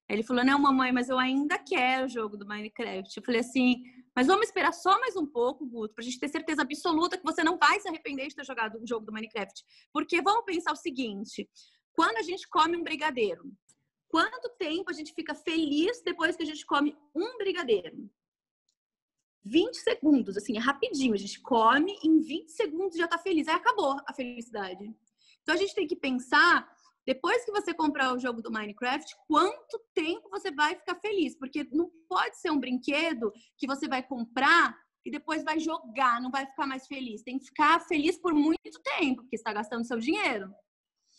Ele 0.08 0.22
falou: 0.22 0.44
Não, 0.44 0.58
mamãe, 0.58 0.92
mas 0.92 1.08
eu 1.08 1.18
ainda 1.18 1.58
quero 1.58 2.04
o 2.04 2.08
jogo 2.08 2.36
do 2.36 2.46
Minecraft. 2.46 3.16
Eu 3.16 3.24
falei 3.24 3.40
assim: 3.40 3.82
Mas 4.14 4.28
vamos 4.28 4.46
esperar 4.46 4.72
só 4.72 4.98
mais 5.00 5.16
um 5.16 5.26
pouco, 5.26 5.66
Guto, 5.66 5.94
pra 5.94 6.04
gente 6.04 6.20
ter 6.20 6.28
certeza 6.28 6.62
absoluta 6.62 7.18
que 7.18 7.24
você 7.24 7.42
não 7.42 7.58
vai 7.58 7.80
se 7.80 7.88
arrepender 7.88 8.28
de 8.28 8.36
ter 8.36 8.44
jogado 8.44 8.80
o 8.80 8.86
jogo 8.86 9.04
do 9.04 9.12
Minecraft. 9.12 9.64
Porque 9.92 10.22
vamos 10.22 10.44
pensar 10.44 10.72
o 10.72 10.76
seguinte: 10.76 11.48
quando 11.92 12.18
a 12.18 12.22
gente 12.22 12.48
come 12.48 12.76
um 12.76 12.84
brigadeiro, 12.84 13.52
quanto 14.08 14.48
tempo 14.50 14.90
a 14.90 14.92
gente 14.92 15.12
fica 15.12 15.34
feliz 15.34 16.00
depois 16.02 16.36
que 16.36 16.44
a 16.44 16.46
gente 16.46 16.64
come 16.64 16.96
um 17.14 17.36
brigadeiro? 17.38 18.08
20 19.44 19.74
segundos, 19.76 20.36
assim, 20.36 20.56
é 20.56 20.60
rapidinho. 20.60 21.12
A 21.12 21.18
gente 21.18 21.40
come, 21.40 21.98
em 22.02 22.20
20 22.20 22.50
segundos 22.50 22.96
já 22.96 23.06
tá 23.06 23.18
feliz. 23.18 23.46
Aí 23.48 23.54
acabou 23.54 24.00
a 24.06 24.14
felicidade. 24.14 24.90
Então 25.42 25.54
a 25.54 25.58
gente 25.58 25.74
tem 25.74 25.86
que 25.86 25.96
pensar, 25.96 26.73
depois 27.06 27.44
que 27.44 27.52
você 27.52 27.74
comprar 27.74 28.14
o 28.14 28.18
jogo 28.18 28.40
do 28.40 28.50
Minecraft, 28.50 29.14
quanto 29.28 29.80
tempo 29.94 30.28
você 30.30 30.50
vai 30.50 30.74
ficar 30.74 30.96
feliz? 30.96 31.36
Porque 31.36 31.64
não 31.70 31.90
pode 32.08 32.38
ser 32.38 32.50
um 32.50 32.58
brinquedo 32.58 33.32
que 33.58 33.66
você 33.66 33.86
vai 33.86 34.02
comprar 34.02 34.76
e 35.04 35.10
depois 35.10 35.44
vai 35.44 35.60
jogar, 35.60 36.20
não 36.20 36.30
vai 36.30 36.46
ficar 36.46 36.66
mais 36.66 36.86
feliz. 36.86 37.22
Tem 37.22 37.38
que 37.38 37.46
ficar 37.46 37.80
feliz 37.80 38.16
por 38.18 38.32
muito 38.32 38.80
tempo, 38.98 39.22
porque 39.22 39.36
está 39.36 39.52
gastando 39.52 39.86
seu 39.86 39.98
dinheiro. 39.98 40.50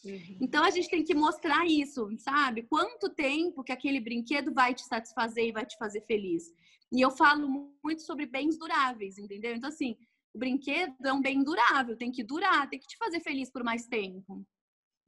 Uhum. 0.04 0.38
Então 0.42 0.64
a 0.64 0.72
gente 0.72 0.90
tem 0.90 1.04
que 1.04 1.14
mostrar 1.14 1.66
isso, 1.68 2.08
sabe? 2.18 2.64
Quanto 2.64 3.10
tempo 3.10 3.64
que 3.64 3.72
aquele 3.72 4.00
brinquedo 4.00 4.54
vai 4.54 4.74
te 4.74 4.84
satisfazer 4.84 5.46
e 5.46 5.52
vai 5.52 5.66
te 5.66 5.78
fazer 5.78 6.02
feliz. 6.02 6.52
E 6.92 7.02
eu 7.02 7.12
falo 7.12 7.76
muito 7.84 8.02
sobre 8.02 8.26
bens 8.26 8.58
duráveis, 8.58 9.18
entendeu? 9.18 9.56
Então, 9.56 9.70
assim, 9.70 9.98
o 10.34 10.40
brinquedo 10.40 10.96
é 11.04 11.14
um 11.14 11.22
bem 11.22 11.44
durável, 11.44 11.98
tem 11.98 12.12
que 12.12 12.24
durar, 12.24 12.70
tem 12.70 12.80
que 12.80 12.88
te 12.88 12.98
fazer 12.98 13.20
feliz 13.22 13.52
por 13.52 13.64
mais 13.64 13.88
tempo, 13.88 14.46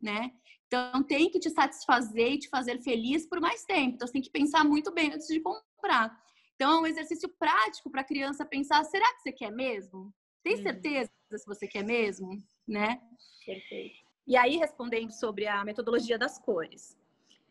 né? 0.01 0.31
Então, 0.67 1.01
tem 1.03 1.29
que 1.29 1.39
te 1.39 1.49
satisfazer 1.49 2.33
e 2.33 2.39
te 2.39 2.49
fazer 2.49 2.81
feliz 2.81 3.25
por 3.25 3.39
mais 3.39 3.63
tempo. 3.63 3.95
Então, 3.95 4.07
você 4.07 4.13
tem 4.13 4.21
que 4.21 4.29
pensar 4.29 4.63
muito 4.63 4.91
bem 4.91 5.13
antes 5.13 5.27
de 5.27 5.39
comprar. 5.39 6.17
Então, 6.55 6.71
é 6.71 6.81
um 6.81 6.87
exercício 6.87 7.29
prático 7.29 7.89
para 7.89 8.01
a 8.01 8.05
criança 8.05 8.45
pensar: 8.45 8.83
será 8.83 9.05
que 9.13 9.21
você 9.21 9.31
quer 9.31 9.51
mesmo? 9.51 10.13
Tem 10.43 10.55
uhum. 10.55 10.63
certeza 10.63 11.11
se 11.35 11.45
você 11.45 11.67
quer 11.67 11.83
mesmo, 11.83 12.41
né? 12.67 13.01
Perfeito. 13.45 13.95
E 14.25 14.35
aí, 14.35 14.57
respondendo 14.57 15.11
sobre 15.11 15.47
a 15.47 15.63
metodologia 15.63 16.17
das 16.17 16.37
cores. 16.37 16.97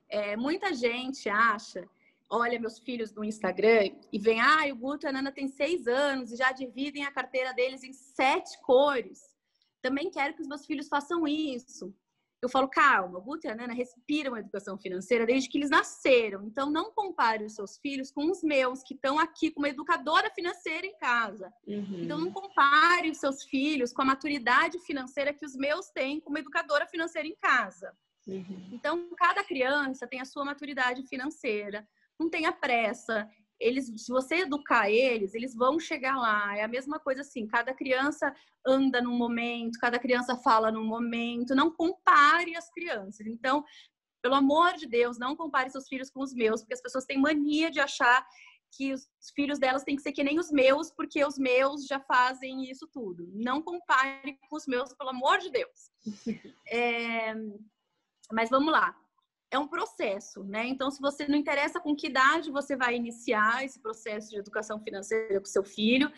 É, 0.09 0.37
muita 0.37 0.73
gente 0.73 1.29
acha 1.29 1.89
olha 2.29 2.59
meus 2.59 2.79
filhos 2.79 3.13
no 3.13 3.25
Instagram 3.25 3.91
e 4.13 4.19
vem, 4.19 4.41
ah, 4.41 4.67
o 4.71 4.77
Guto 4.77 5.07
e 5.07 5.09
a 5.09 5.13
Nana 5.13 5.33
têm 5.33 5.49
seis 5.49 5.87
anos 5.87 6.33
e 6.33 6.37
já 6.37 6.53
dividem 6.53 7.05
a 7.05 7.13
carteira 7.13 7.53
deles 7.53 7.83
em 7.83 7.93
sete 7.93 8.61
cores. 8.63 9.35
Também 9.81 10.11
quero 10.11 10.35
que 10.35 10.43
os 10.43 10.49
meus 10.49 10.67
filhos 10.67 10.89
façam 10.89 11.27
isso. 11.27 11.95
Eu 12.47 12.51
falo, 12.51 12.69
calma, 12.69 13.19
o 13.19 13.23
Guto 13.23 13.47
e 13.47 13.51
a 13.51 13.55
Nana 13.55 13.75
respiram 13.75 14.35
a 14.35 14.41
educação 14.41 14.79
financeira 14.79 15.27
desde 15.27 15.49
que 15.49 15.59
eles 15.59 15.71
nasceram. 15.71 16.45
Então, 16.47 16.71
não 16.71 16.93
compare 16.93 17.45
os 17.45 17.55
seus 17.55 17.77
filhos 17.79 18.11
com 18.11 18.31
os 18.31 18.43
meus, 18.43 18.83
que 18.83 18.95
estão 18.95 19.19
aqui 19.19 19.51
com 19.51 19.61
uma 19.61 19.69
educadora 19.69 20.31
financeira 20.31 20.87
em 20.87 20.97
casa. 20.99 21.53
Uhum. 21.67 22.05
Então, 22.05 22.19
não 22.19 22.31
compare 22.31 23.11
os 23.11 23.19
seus 23.19 23.43
filhos 23.45 23.93
com 23.93 24.03
a 24.03 24.07
maturidade 24.07 24.79
financeira 24.81 25.33
que 25.33 25.45
os 25.45 25.57
meus 25.57 25.89
têm 25.91 26.21
com 26.21 26.31
uma 26.31 26.39
educadora 26.39 26.87
financeira 26.87 27.27
em 27.27 27.37
casa. 27.37 27.93
Uhum. 28.27 28.71
Então, 28.73 29.09
cada 29.17 29.45
criança 29.45 30.07
tem 30.07 30.21
a 30.21 30.25
sua 30.25 30.45
maturidade 30.45 31.03
financeira 31.07 31.87
não 32.19 32.29
tenha 32.29 32.53
pressa. 32.53 33.29
Eles, 33.59 33.93
se 33.97 34.13
você 34.13 34.37
educar 34.37 34.91
eles, 34.91 35.35
eles 35.35 35.55
vão 35.55 35.79
chegar 35.79 36.17
lá. 36.17 36.57
É 36.57 36.63
a 36.63 36.69
mesma 36.69 36.99
coisa 36.99 37.23
assim, 37.23 37.47
cada 37.47 37.75
criança 37.75 38.35
anda 38.67 39.01
num 39.01 39.17
momento, 39.17 39.79
cada 39.79 39.99
criança 39.99 40.37
fala 40.37 40.71
num 40.71 40.85
momento. 40.85 41.55
Não 41.55 41.71
compare 41.71 42.57
as 42.57 42.71
crianças. 42.71 43.27
Então, 43.27 43.65
pelo 44.23 44.35
amor 44.35 44.75
de 44.75 44.87
Deus, 44.87 45.19
não 45.19 45.37
compare 45.37 45.71
seus 45.71 45.89
filhos 45.89 46.11
com 46.11 46.21
os 46.23 46.35
meus, 46.35 46.61
porque 46.61 46.75
as 46.75 46.83
pessoas 46.83 47.05
têm 47.05 47.19
mania 47.19 47.71
de 47.71 47.81
achar 47.81 48.27
que 48.77 48.93
os 48.93 49.09
filhos 49.35 49.59
delas 49.59 49.85
têm 49.85 49.97
que 49.97 50.03
ser 50.03 50.13
que 50.13 50.25
nem 50.25 50.39
os 50.39 50.51
meus, 50.51 50.91
porque 50.91 51.25
os 51.25 51.39
meus 51.39 51.87
já 51.87 52.01
fazem 52.01 52.71
isso 52.71 52.87
tudo. 52.93 53.31
Não 53.33 53.63
compare 53.63 54.39
com 54.51 54.57
os 54.57 54.67
meus, 54.67 54.93
pelo 54.95 55.11
amor 55.11 55.39
de 55.39 55.51
Deus. 55.51 55.91
É... 56.69 57.35
Mas 58.33 58.51
vamos 58.51 58.73
lá 58.73 58.93
é 59.51 59.59
um 59.59 59.69
processo, 59.69 60.43
né? 60.45 60.67
Então, 60.67 60.91
se 60.91 61.01
você 61.01 61.27
não 61.29 61.37
interessa 61.37 61.81
com 61.81 61.95
que 61.95 62.09
idade 62.09 62.51
você 62.51 62.77
vai 62.77 62.97
iniciar 62.97 63.65
esse 63.65 63.81
processo 63.81 64.31
de 64.31 64.39
educação 64.39 64.81
financeira 64.81 65.39
com 65.39 65.47
seu 65.47 65.65
filho, 65.65 66.11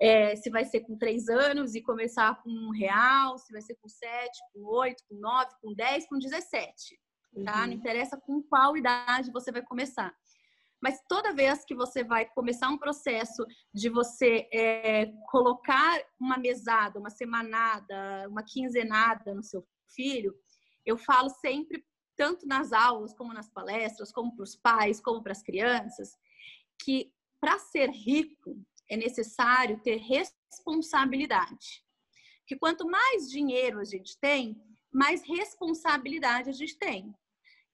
é, 0.00 0.34
se 0.36 0.50
vai 0.50 0.64
ser 0.64 0.80
com 0.80 0.96
três 0.96 1.28
anos 1.28 1.74
e 1.74 1.82
começar 1.82 2.42
com 2.42 2.50
um 2.50 2.70
real, 2.70 3.38
se 3.38 3.52
vai 3.52 3.60
ser 3.60 3.74
com 3.76 3.88
sete, 3.88 4.38
com 4.52 4.64
oito, 4.64 5.04
com 5.08 5.16
nove, 5.16 5.50
com 5.62 5.72
dez, 5.74 6.06
com 6.08 6.18
dezessete, 6.18 6.98
tá? 7.44 7.60
Uhum. 7.60 7.66
Não 7.66 7.72
interessa 7.72 8.16
com 8.16 8.42
qual 8.42 8.76
idade 8.76 9.30
você 9.30 9.52
vai 9.52 9.62
começar. 9.62 10.14
Mas 10.82 11.00
toda 11.08 11.32
vez 11.32 11.64
que 11.64 11.74
você 11.74 12.04
vai 12.04 12.26
começar 12.26 12.68
um 12.68 12.76
processo 12.76 13.46
de 13.72 13.88
você 13.88 14.48
é, 14.52 15.06
colocar 15.30 15.98
uma 16.20 16.36
mesada, 16.36 16.98
uma 16.98 17.08
semanada, 17.08 18.28
uma 18.28 18.42
quinzenada 18.42 19.32
no 19.32 19.42
seu 19.42 19.66
filho, 19.94 20.34
eu 20.84 20.98
falo 20.98 21.30
sempre 21.30 21.82
tanto 22.16 22.46
nas 22.46 22.72
aulas, 22.72 23.14
como 23.14 23.32
nas 23.32 23.48
palestras, 23.48 24.12
como 24.12 24.34
para 24.34 24.42
os 24.42 24.56
pais, 24.56 25.00
como 25.00 25.22
para 25.22 25.32
as 25.32 25.42
crianças, 25.42 26.16
que 26.82 27.12
para 27.40 27.58
ser 27.58 27.90
rico 27.90 28.58
é 28.90 28.96
necessário 28.96 29.80
ter 29.82 29.96
responsabilidade. 29.96 31.82
Que 32.46 32.56
quanto 32.56 32.86
mais 32.86 33.30
dinheiro 33.30 33.78
a 33.80 33.84
gente 33.84 34.18
tem, 34.18 34.60
mais 34.92 35.22
responsabilidade 35.22 36.50
a 36.50 36.52
gente 36.52 36.78
tem. 36.78 37.14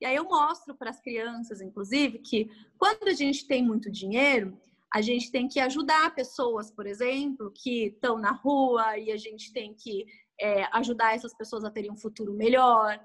E 0.00 0.07
aí 0.07 0.16
eu 0.16 0.24
mostro 0.24 0.74
para 0.74 0.90
as 0.90 1.00
crianças, 1.00 1.61
inclusive, 1.61 2.20
que 2.20 2.48
quando 2.79 3.09
a 3.09 3.12
gente 3.12 3.46
tem 3.46 3.62
muito 3.62 3.90
dinheiro, 3.90 4.59
a 4.92 5.00
gente 5.00 5.31
tem 5.31 5.46
que 5.46 5.61
ajudar 5.61 6.14
pessoas, 6.14 6.70
por 6.70 6.87
exemplo, 6.87 7.53
que 7.55 7.87
estão 7.87 8.18
na 8.18 8.33
rua 8.33 8.98
e 8.98 9.12
a 9.12 9.16
gente 9.16 9.53
tem 9.53 9.74
que 9.74 10.07
é, 10.40 10.64
ajudar 10.72 11.14
essas 11.14 11.35
pessoas 11.35 11.64
a 11.64 11.70
terem 11.70 11.92
um 11.92 11.96
futuro 11.96 12.33
melhor. 12.33 12.98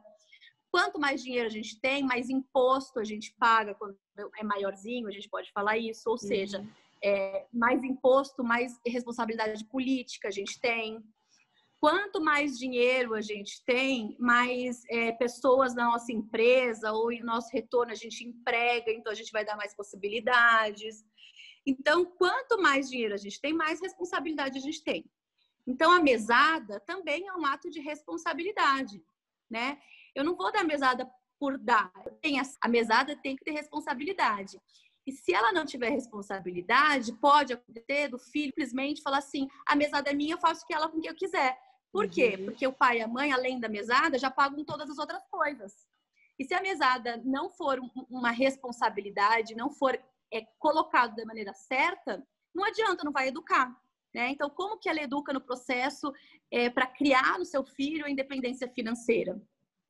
Quanto 0.75 0.99
mais 0.99 1.23
dinheiro 1.23 1.47
a 1.47 1.49
gente 1.49 1.79
tem, 1.79 2.03
mais 2.03 2.29
imposto 2.29 2.99
a 2.99 3.03
gente 3.05 3.33
paga 3.39 3.73
quando 3.75 3.97
é 4.37 4.43
maiorzinho, 4.43 5.07
a 5.07 5.11
gente 5.11 5.29
pode 5.29 5.49
falar 5.53 5.77
isso. 5.77 6.09
Ou 6.09 6.17
seja, 6.17 6.59
uhum. 6.59 6.69
é, 7.01 7.47
mais 7.53 7.81
imposto, 7.81 8.43
mais 8.43 8.77
responsabilidade 8.85 9.63
política 9.69 10.27
a 10.27 10.31
gente 10.31 10.59
tem. 10.59 11.01
Quanto 11.79 12.19
mais 12.19 12.59
dinheiro 12.59 13.13
a 13.13 13.21
gente 13.21 13.63
tem, 13.63 14.17
mais 14.19 14.83
é, 14.89 15.13
pessoas 15.13 15.73
na 15.73 15.85
nossa 15.85 16.11
empresa 16.11 16.91
ou 16.91 17.09
em 17.09 17.23
nosso 17.23 17.47
retorno 17.53 17.93
a 17.93 17.95
gente 17.95 18.25
emprega, 18.25 18.91
então 18.91 19.13
a 19.13 19.15
gente 19.15 19.31
vai 19.31 19.45
dar 19.45 19.55
mais 19.55 19.73
possibilidades. 19.73 21.05
Então, 21.65 22.03
quanto 22.03 22.61
mais 22.61 22.89
dinheiro 22.89 23.13
a 23.13 23.17
gente 23.17 23.39
tem, 23.39 23.53
mais 23.53 23.79
responsabilidade 23.79 24.57
a 24.57 24.61
gente 24.61 24.83
tem. 24.83 25.09
Então, 25.65 25.89
a 25.89 26.01
mesada 26.01 26.81
também 26.81 27.25
é 27.29 27.33
um 27.33 27.45
ato 27.45 27.69
de 27.69 27.79
responsabilidade, 27.79 29.01
né? 29.49 29.79
Eu 30.15 30.23
não 30.23 30.35
vou 30.35 30.51
dar 30.51 30.63
mesada 30.63 31.07
por 31.39 31.57
dar. 31.57 31.91
Tem 32.21 32.39
a, 32.39 32.43
a 32.61 32.67
mesada 32.67 33.15
tem 33.15 33.35
que 33.35 33.43
ter 33.43 33.51
responsabilidade. 33.51 34.59
E 35.05 35.11
se 35.11 35.33
ela 35.33 35.51
não 35.51 35.65
tiver 35.65 35.89
responsabilidade, 35.89 37.13
pode 37.13 37.53
acontecer 37.53 38.07
do 38.07 38.17
filho 38.17 38.49
simplesmente 38.49 39.03
falar 39.03 39.19
assim: 39.19 39.47
a 39.67 39.75
mesada 39.75 40.09
é 40.09 40.13
minha, 40.13 40.33
eu 40.33 40.39
faço 40.39 40.65
ela 40.71 40.89
com 40.89 40.97
o 40.97 41.01
que 41.01 41.09
eu 41.09 41.15
quiser. 41.15 41.57
Por 41.91 42.05
uhum. 42.05 42.11
quê? 42.11 42.37
Porque 42.37 42.65
o 42.65 42.73
pai 42.73 42.97
e 42.97 43.01
a 43.01 43.07
mãe, 43.07 43.31
além 43.31 43.59
da 43.59 43.69
mesada, 43.69 44.17
já 44.17 44.31
pagam 44.31 44.65
todas 44.65 44.89
as 44.89 44.97
outras 44.97 45.23
coisas. 45.29 45.73
E 46.37 46.43
se 46.43 46.53
a 46.53 46.61
mesada 46.61 47.21
não 47.23 47.49
for 47.49 47.79
uma 48.09 48.31
responsabilidade, 48.31 49.55
não 49.55 49.71
for 49.71 49.97
é, 50.33 50.41
colocado 50.59 51.15
da 51.15 51.25
maneira 51.25 51.53
certa, 51.53 52.25
não 52.53 52.65
adianta, 52.65 53.03
não 53.03 53.11
vai 53.11 53.27
educar. 53.27 53.73
Né? 54.13 54.29
Então, 54.29 54.49
como 54.49 54.77
que 54.77 54.89
ela 54.89 55.01
educa 55.01 55.31
no 55.31 55.41
processo 55.41 56.11
é, 56.51 56.69
para 56.69 56.87
criar 56.87 57.37
no 57.37 57.45
seu 57.45 57.63
filho 57.63 58.05
a 58.05 58.09
independência 58.09 58.67
financeira? 58.67 59.41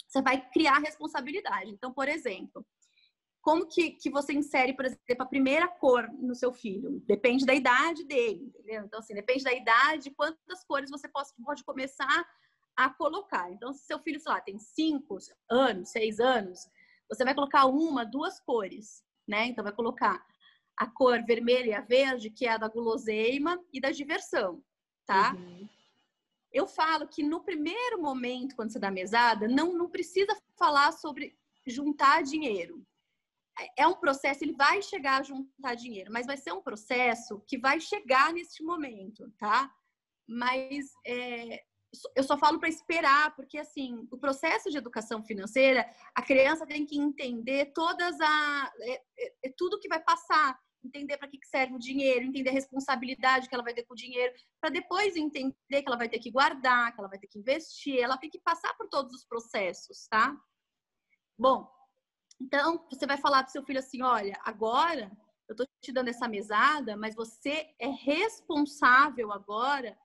Você 0.08 0.22
vai 0.22 0.50
criar 0.50 0.80
responsabilidade. 0.80 1.72
Então, 1.72 1.94
por 1.94 2.08
exemplo, 2.08 2.66
como 3.42 3.68
que, 3.68 3.92
que 3.92 4.10
você 4.10 4.34
insere, 4.34 4.74
por 4.74 4.86
exemplo, 4.86 5.04
a 5.20 5.26
primeira 5.26 5.68
cor 5.68 6.10
no 6.14 6.34
seu 6.34 6.52
filho? 6.52 7.00
Depende 7.06 7.46
da 7.46 7.54
idade 7.54 8.04
dele, 8.04 8.46
entendeu? 8.46 8.84
Então, 8.86 9.00
assim, 9.00 9.14
depende 9.14 9.44
da 9.44 9.54
idade, 9.54 10.10
quantas 10.12 10.64
cores 10.64 10.90
você 10.90 11.08
pode, 11.08 11.30
pode 11.44 11.64
começar 11.64 12.28
a 12.76 12.90
colocar. 12.90 13.52
Então, 13.52 13.72
se 13.72 13.86
seu 13.86 14.00
filho, 14.00 14.20
sei 14.20 14.32
lá, 14.32 14.42
tem 14.42 14.58
cinco 14.58 15.18
anos, 15.50 15.92
seis 15.92 16.20
anos, 16.20 16.60
você 17.08 17.24
vai 17.24 17.36
colocar 17.36 17.66
uma, 17.68 18.04
duas 18.04 18.40
cores, 18.40 19.04
né? 19.28 19.46
Então, 19.46 19.64
vai 19.64 19.74
colocar 19.74 20.26
a 20.76 20.88
cor 20.88 21.24
vermelha 21.24 21.70
e 21.70 21.74
a 21.74 21.82
verde, 21.82 22.32
que 22.32 22.48
é 22.48 22.52
a 22.52 22.58
da 22.58 22.68
guloseima 22.68 23.64
e 23.72 23.80
da 23.80 23.92
diversão, 23.92 24.62
tá? 25.06 25.34
Uhum. 25.36 25.70
Eu 26.56 26.66
falo 26.66 27.06
que 27.06 27.22
no 27.22 27.44
primeiro 27.44 28.02
momento, 28.02 28.56
quando 28.56 28.72
você 28.72 28.80
dá 28.80 28.90
mesada, 28.90 29.46
não, 29.46 29.74
não 29.74 29.90
precisa 29.90 30.34
falar 30.58 30.94
sobre 30.94 31.38
juntar 31.68 32.24
dinheiro. 32.24 32.82
É, 33.60 33.84
é 33.84 33.88
um 33.88 33.96
processo, 33.96 34.42
ele 34.42 34.56
vai 34.56 34.82
chegar 34.82 35.20
a 35.20 35.24
juntar 35.24 35.76
dinheiro, 35.76 36.10
mas 36.14 36.26
vai 36.26 36.38
ser 36.38 36.54
um 36.54 36.62
processo 36.62 37.42
que 37.46 37.58
vai 37.58 37.82
chegar 37.82 38.32
neste 38.32 38.64
momento, 38.64 39.30
tá? 39.38 39.70
Mas 40.26 40.86
é, 41.06 41.62
eu 42.16 42.24
só 42.24 42.38
falo 42.38 42.58
para 42.58 42.70
esperar, 42.70 43.36
porque 43.36 43.58
assim, 43.58 44.08
o 44.10 44.18
processo 44.18 44.72
de 44.72 44.78
educação 44.78 45.22
financeira, 45.26 45.86
a 46.16 46.22
criança 46.22 46.66
tem 46.66 46.86
que 46.86 46.98
entender 46.98 47.74
todas 47.74 48.18
a 48.22 48.74
é, 48.80 48.94
é, 48.94 49.34
é 49.44 49.54
tudo 49.58 49.80
que 49.80 49.90
vai 49.90 50.02
passar, 50.02 50.58
entender 50.86 51.18
para 51.18 51.28
que 51.28 51.40
serve 51.46 51.76
o 51.76 51.80
dinheiro, 51.80 52.26
entender 52.26 52.50
a 52.50 52.54
responsabilidade 52.54 53.48
que 53.48 53.56
ela 53.56 53.64
vai 53.64 53.74
ter 53.74 53.84
com 53.84 53.94
o 53.94 53.98
dinheiro, 53.98 54.34
para 54.62 54.70
depois 54.70 55.16
entender 55.16 55.54
que 55.70 55.88
ela 55.88 55.98
vai 55.98 56.10
ter 56.10 56.20
que 56.20 56.32
guardar, 56.32 56.94
que 56.94 57.00
ela 57.00 57.10
vai 57.10 57.20
ter 57.20 57.28
que 57.28 57.40
investir, 57.40 58.00
ela 58.00 58.18
tem 58.18 58.30
que 58.30 58.40
passar 58.40 58.74
por 58.76 58.88
todos 58.88 59.14
os 59.14 59.26
processos, 59.26 60.08
tá? 60.08 60.36
Bom, 61.38 61.70
então 62.42 62.86
você 62.90 63.06
vai 63.06 63.18
falar 63.18 63.44
para 63.44 63.52
seu 63.52 63.64
filho 63.64 63.80
assim, 63.80 64.02
olha, 64.02 64.40
agora 64.44 65.12
eu 65.48 65.54
estou 65.54 65.68
te 65.82 65.92
dando 65.92 66.10
essa 66.10 66.28
mesada, 66.28 66.98
mas 66.98 67.16
você 67.16 67.70
é 67.80 67.88
responsável 67.88 69.32
agora 69.32 69.98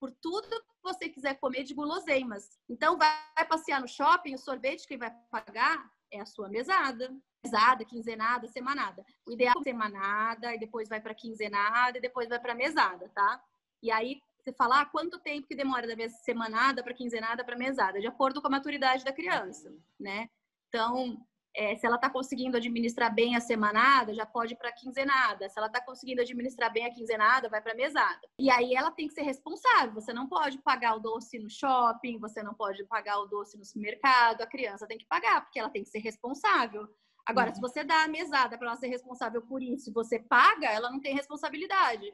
por 0.00 0.12
tudo 0.12 0.48
que 0.48 0.82
você 0.82 1.08
quiser 1.08 1.38
comer 1.38 1.64
de 1.64 1.74
guloseimas. 1.74 2.58
Então, 2.68 2.96
vai 2.96 3.46
passear 3.48 3.80
no 3.80 3.88
shopping, 3.88 4.34
o 4.34 4.38
sorvete 4.38 4.86
que 4.86 4.96
vai 4.96 5.10
pagar 5.30 5.90
é 6.10 6.20
a 6.20 6.26
sua 6.26 6.48
mesada. 6.48 7.14
Mesada, 7.44 7.84
quinzenada, 7.84 8.48
semanada. 8.48 9.04
O 9.26 9.32
ideal 9.32 9.54
é 9.60 9.62
semanada, 9.62 10.54
e 10.54 10.58
depois 10.58 10.88
vai 10.88 11.00
para 11.00 11.14
quinzenada, 11.14 11.98
e 11.98 12.00
depois 12.00 12.28
vai 12.28 12.38
para 12.38 12.54
mesada, 12.54 13.08
tá? 13.14 13.42
E 13.82 13.90
aí, 13.90 14.20
você 14.38 14.52
fala 14.52 14.80
ah, 14.80 14.86
quanto 14.86 15.20
tempo 15.20 15.46
que 15.46 15.54
demora 15.54 15.86
da 15.86 16.08
semanada 16.08 16.82
para 16.82 16.94
quinzenada 16.94 17.44
para 17.44 17.56
mesada, 17.56 18.00
de 18.00 18.06
acordo 18.06 18.40
com 18.40 18.48
a 18.48 18.50
maturidade 18.50 19.04
da 19.04 19.12
criança, 19.12 19.72
né? 19.98 20.28
Então, 20.68 21.24
é, 21.54 21.74
se 21.76 21.84
ela 21.84 21.96
está 21.96 22.08
conseguindo 22.08 22.56
administrar 22.56 23.12
bem 23.12 23.34
a 23.34 23.40
semanada, 23.40 24.14
já 24.14 24.24
pode 24.24 24.54
ir 24.54 24.56
para 24.56 24.72
quinzenada. 24.72 25.48
Se 25.48 25.58
ela 25.58 25.66
está 25.66 25.80
conseguindo 25.80 26.22
administrar 26.22 26.72
bem 26.72 26.86
a 26.86 26.94
quinzenada, 26.94 27.48
vai 27.48 27.60
para 27.60 27.74
mesada. 27.74 28.20
E 28.38 28.50
aí 28.50 28.74
ela 28.74 28.90
tem 28.90 29.08
que 29.08 29.14
ser 29.14 29.22
responsável. 29.22 29.92
Você 29.94 30.12
não 30.12 30.28
pode 30.28 30.58
pagar 30.58 30.94
o 30.94 31.00
doce 31.00 31.38
no 31.38 31.50
shopping, 31.50 32.18
você 32.18 32.42
não 32.42 32.54
pode 32.54 32.84
pagar 32.84 33.18
o 33.18 33.26
doce 33.26 33.58
no 33.58 33.64
supermercado. 33.64 34.42
A 34.42 34.46
criança 34.46 34.86
tem 34.86 34.98
que 34.98 35.06
pagar, 35.06 35.40
porque 35.42 35.58
ela 35.58 35.70
tem 35.70 35.82
que 35.82 35.90
ser 35.90 35.98
responsável. 35.98 36.88
Agora, 37.28 37.50
uhum. 37.50 37.54
se 37.54 37.60
você 37.60 37.84
dá 37.84 38.04
a 38.04 38.08
mesada 38.08 38.56
para 38.56 38.68
ela 38.68 38.76
ser 38.76 38.88
responsável 38.88 39.42
por 39.42 39.62
isso 39.62 39.90
e 39.90 39.92
você 39.92 40.18
paga, 40.18 40.68
ela 40.68 40.90
não 40.90 40.98
tem 40.98 41.14
responsabilidade. 41.14 42.10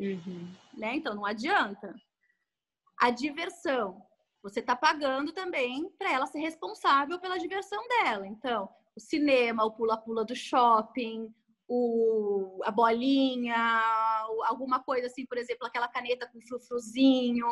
Uhum. 0.00 0.50
Né? 0.72 0.96
Então, 0.96 1.14
não 1.14 1.26
adianta. 1.26 1.94
A 2.98 3.10
diversão 3.10 4.02
você 4.42 4.60
está 4.60 4.74
pagando 4.74 5.32
também 5.32 5.88
para 5.98 6.10
ela 6.10 6.26
ser 6.26 6.40
responsável 6.40 7.20
pela 7.20 7.38
diversão 7.38 7.86
dela. 7.86 8.26
Então, 8.26 8.68
o 8.96 9.00
cinema, 9.00 9.64
o 9.64 9.70
pula-pula 9.70 10.24
do 10.24 10.34
shopping, 10.34 11.32
o, 11.68 12.60
a 12.64 12.70
bolinha, 12.70 13.56
alguma 14.46 14.82
coisa 14.82 15.06
assim, 15.06 15.24
por 15.24 15.38
exemplo, 15.38 15.66
aquela 15.66 15.88
caneta 15.88 16.26
com 16.26 16.40
frufruzinho, 16.40 17.46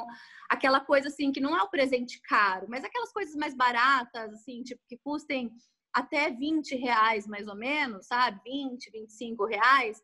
aquela 0.48 0.80
coisa 0.80 1.08
assim 1.08 1.30
que 1.30 1.40
não 1.40 1.56
é 1.56 1.62
o 1.62 1.70
presente 1.70 2.20
caro, 2.22 2.66
mas 2.68 2.84
aquelas 2.84 3.12
coisas 3.12 3.36
mais 3.36 3.54
baratas, 3.54 4.32
assim, 4.34 4.62
tipo, 4.62 4.82
que 4.88 4.98
custem 4.98 5.52
até 5.92 6.30
20 6.30 6.76
reais 6.76 7.26
mais 7.26 7.48
ou 7.48 7.54
menos, 7.54 8.06
sabe? 8.06 8.40
20, 8.44 8.90
25 8.90 9.44
reais, 9.46 10.02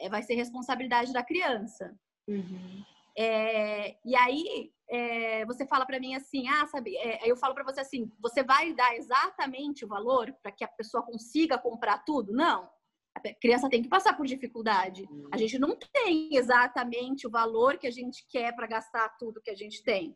é, 0.00 0.08
vai 0.08 0.22
ser 0.22 0.34
responsabilidade 0.34 1.12
da 1.12 1.22
criança. 1.22 1.94
Uhum. 2.28 2.84
É, 3.18 3.96
e 4.04 4.14
aí, 4.14 4.70
é, 4.90 5.44
você 5.46 5.66
fala 5.66 5.86
para 5.86 5.98
mim 5.98 6.14
assim, 6.14 6.46
ah, 6.48 6.66
sabe, 6.66 6.96
é, 6.98 7.30
eu 7.30 7.36
falo 7.36 7.54
para 7.54 7.64
você 7.64 7.80
assim, 7.80 8.12
você 8.20 8.42
vai 8.42 8.74
dar 8.74 8.94
exatamente 8.94 9.84
o 9.84 9.88
valor 9.88 10.32
para 10.42 10.52
que 10.52 10.64
a 10.64 10.68
pessoa 10.68 11.02
consiga 11.02 11.58
comprar 11.58 12.04
tudo? 12.04 12.32
Não. 12.32 12.68
A 13.14 13.34
criança 13.40 13.70
tem 13.70 13.82
que 13.82 13.88
passar 13.88 14.14
por 14.14 14.26
dificuldade. 14.26 15.06
Uhum. 15.10 15.28
A 15.32 15.38
gente 15.38 15.58
não 15.58 15.74
tem 15.74 16.36
exatamente 16.36 17.26
o 17.26 17.30
valor 17.30 17.78
que 17.78 17.86
a 17.86 17.90
gente 17.90 18.26
quer 18.28 18.54
para 18.54 18.66
gastar 18.66 19.08
tudo 19.18 19.40
que 19.40 19.50
a 19.50 19.56
gente 19.56 19.82
tem. 19.82 20.14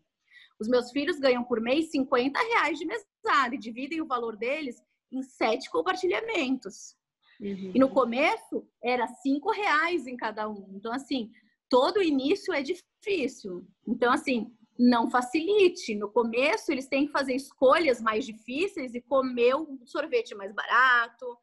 Os 0.60 0.68
meus 0.68 0.90
filhos 0.90 1.18
ganham 1.18 1.42
por 1.42 1.58
mês 1.58 1.90
50 1.90 2.38
reais 2.38 2.78
de 2.78 2.84
mesada 2.84 3.54
e 3.54 3.58
dividem 3.58 4.02
o 4.02 4.06
valor 4.06 4.36
deles 4.36 4.76
em 5.12 5.22
sete 5.22 5.70
compartilhamentos. 5.70 6.96
Uhum. 7.40 7.72
E 7.74 7.78
no 7.78 7.88
começo 7.88 8.68
era 8.82 9.06
cinco 9.06 9.50
reais 9.50 10.06
em 10.06 10.16
cada 10.16 10.48
um. 10.48 10.70
Então, 10.74 10.92
assim, 10.92 11.30
todo 11.68 12.02
início 12.02 12.52
é 12.52 12.62
difícil. 12.62 13.66
Então, 13.86 14.12
assim, 14.12 14.54
não 14.78 15.10
facilite. 15.10 15.94
No 15.94 16.10
começo, 16.10 16.70
eles 16.72 16.86
têm 16.86 17.06
que 17.06 17.12
fazer 17.12 17.34
escolhas 17.34 18.00
mais 18.00 18.24
difíceis 18.24 18.94
e 18.94 19.00
comer 19.00 19.54
um 19.54 19.78
sorvete 19.86 20.34
mais 20.34 20.52
barato, 20.52 21.38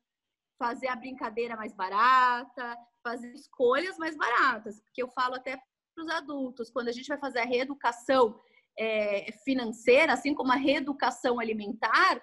fazer 0.58 0.88
a 0.88 0.96
brincadeira 0.96 1.56
mais 1.56 1.74
barata, 1.74 2.76
fazer 3.04 3.32
escolhas 3.34 3.98
mais 3.98 4.18
baratas. 4.18 4.82
Porque 4.82 5.02
eu 5.02 5.10
falo 5.10 5.36
até 5.36 5.58
para 5.96 6.04
os 6.04 6.10
adultos, 6.10 6.70
quando 6.70 6.90
a 6.90 6.92
gente 6.92 7.08
vai 7.08 7.18
fazer 7.18 7.40
a 7.40 7.46
reeducação 7.46 8.40
é, 8.78 9.32
financeira, 9.44 10.14
assim 10.14 10.34
como 10.34 10.52
a 10.52 10.56
reeducação 10.56 11.40
alimentar, 11.40 12.22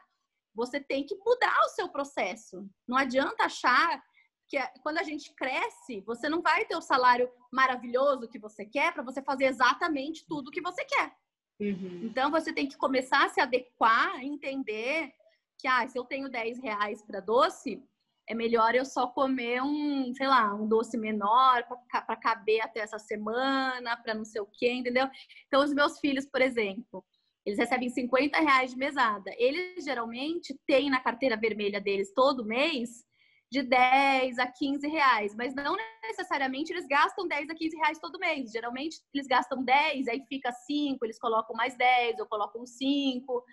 você 0.55 0.81
tem 0.81 1.05
que 1.05 1.17
mudar 1.17 1.59
o 1.67 1.71
seu 1.71 1.89
processo. 1.89 2.69
Não 2.87 2.97
adianta 2.97 3.45
achar 3.45 4.03
que 4.47 4.59
quando 4.83 4.99
a 4.99 5.03
gente 5.03 5.35
cresce, 5.35 6.01
você 6.03 6.29
não 6.29 6.43
vai 6.43 6.65
ter 6.65 6.77
o 6.77 6.83
salário 6.83 7.31
maravilhoso 7.51 8.29
que 8.29 8.39
você 8.39 8.65
quer 8.65 8.93
para 8.93 9.03
você 9.03 9.23
fazer 9.23 9.47
exatamente 9.47 10.27
tudo 10.27 10.51
que 10.51 10.61
você 10.61 10.85
quer. 10.85 11.15
Uhum. 11.61 12.01
Então 12.05 12.31
você 12.31 12.53
tem 12.53 12.69
que 12.69 12.77
começar 12.77 13.25
a 13.25 13.29
se 13.29 13.41
adequar, 13.41 14.23
entender 14.23 15.13
que 15.59 15.69
ah, 15.69 15.87
se 15.89 15.99
eu 15.99 16.05
tenho 16.05 16.29
10 16.29 16.61
reais 16.61 17.03
para 17.03 17.21
doce, 17.21 17.83
é 18.29 18.35
melhor 18.35 18.75
eu 18.75 18.85
só 18.85 19.07
comer 19.07 19.63
um, 19.63 20.13
sei 20.15 20.27
lá, 20.27 20.55
um 20.55 20.67
doce 20.67 20.97
menor 20.97 21.65
para 21.91 22.17
caber 22.17 22.61
até 22.61 22.81
essa 22.81 22.99
semana, 22.99 23.97
para 23.97 24.15
não 24.15 24.25
sei 24.25 24.41
o 24.41 24.47
quê, 24.47 24.73
entendeu? 24.73 25.09
Então, 25.47 25.63
os 25.63 25.73
meus 25.73 25.99
filhos, 25.99 26.27
por 26.27 26.41
exemplo, 26.41 27.05
eles 27.45 27.59
recebem 27.59 27.91
50 27.91 28.39
reais 28.39 28.71
de 28.71 28.77
mesada. 28.77 29.31
Eles 29.37 29.85
geralmente 29.85 30.59
têm 30.67 30.89
na 30.89 31.01
carteira 31.01 31.37
vermelha 31.37 31.81
deles 31.81 32.13
todo 32.15 32.45
mês 32.45 33.05
de 33.51 33.63
10 33.63 34.39
a 34.39 34.47
15 34.47 34.89
reais, 34.89 35.35
mas 35.37 35.55
não 35.55 35.77
necessariamente 36.03 36.73
eles 36.73 36.87
gastam 36.87 37.29
10 37.29 37.51
a 37.51 37.55
15 37.55 37.77
reais 37.77 37.99
todo 38.01 38.19
mês. 38.19 38.51
Geralmente 38.51 38.97
eles 39.13 39.27
gastam 39.27 39.63
10, 39.63 40.09
aí 40.09 40.25
fica 40.29 40.51
5, 40.51 41.05
eles 41.05 41.19
colocam 41.19 41.55
mais 41.55 41.77
10, 41.77 42.19
ou 42.19 42.27
colocam 42.27 42.67
5, 42.67 43.45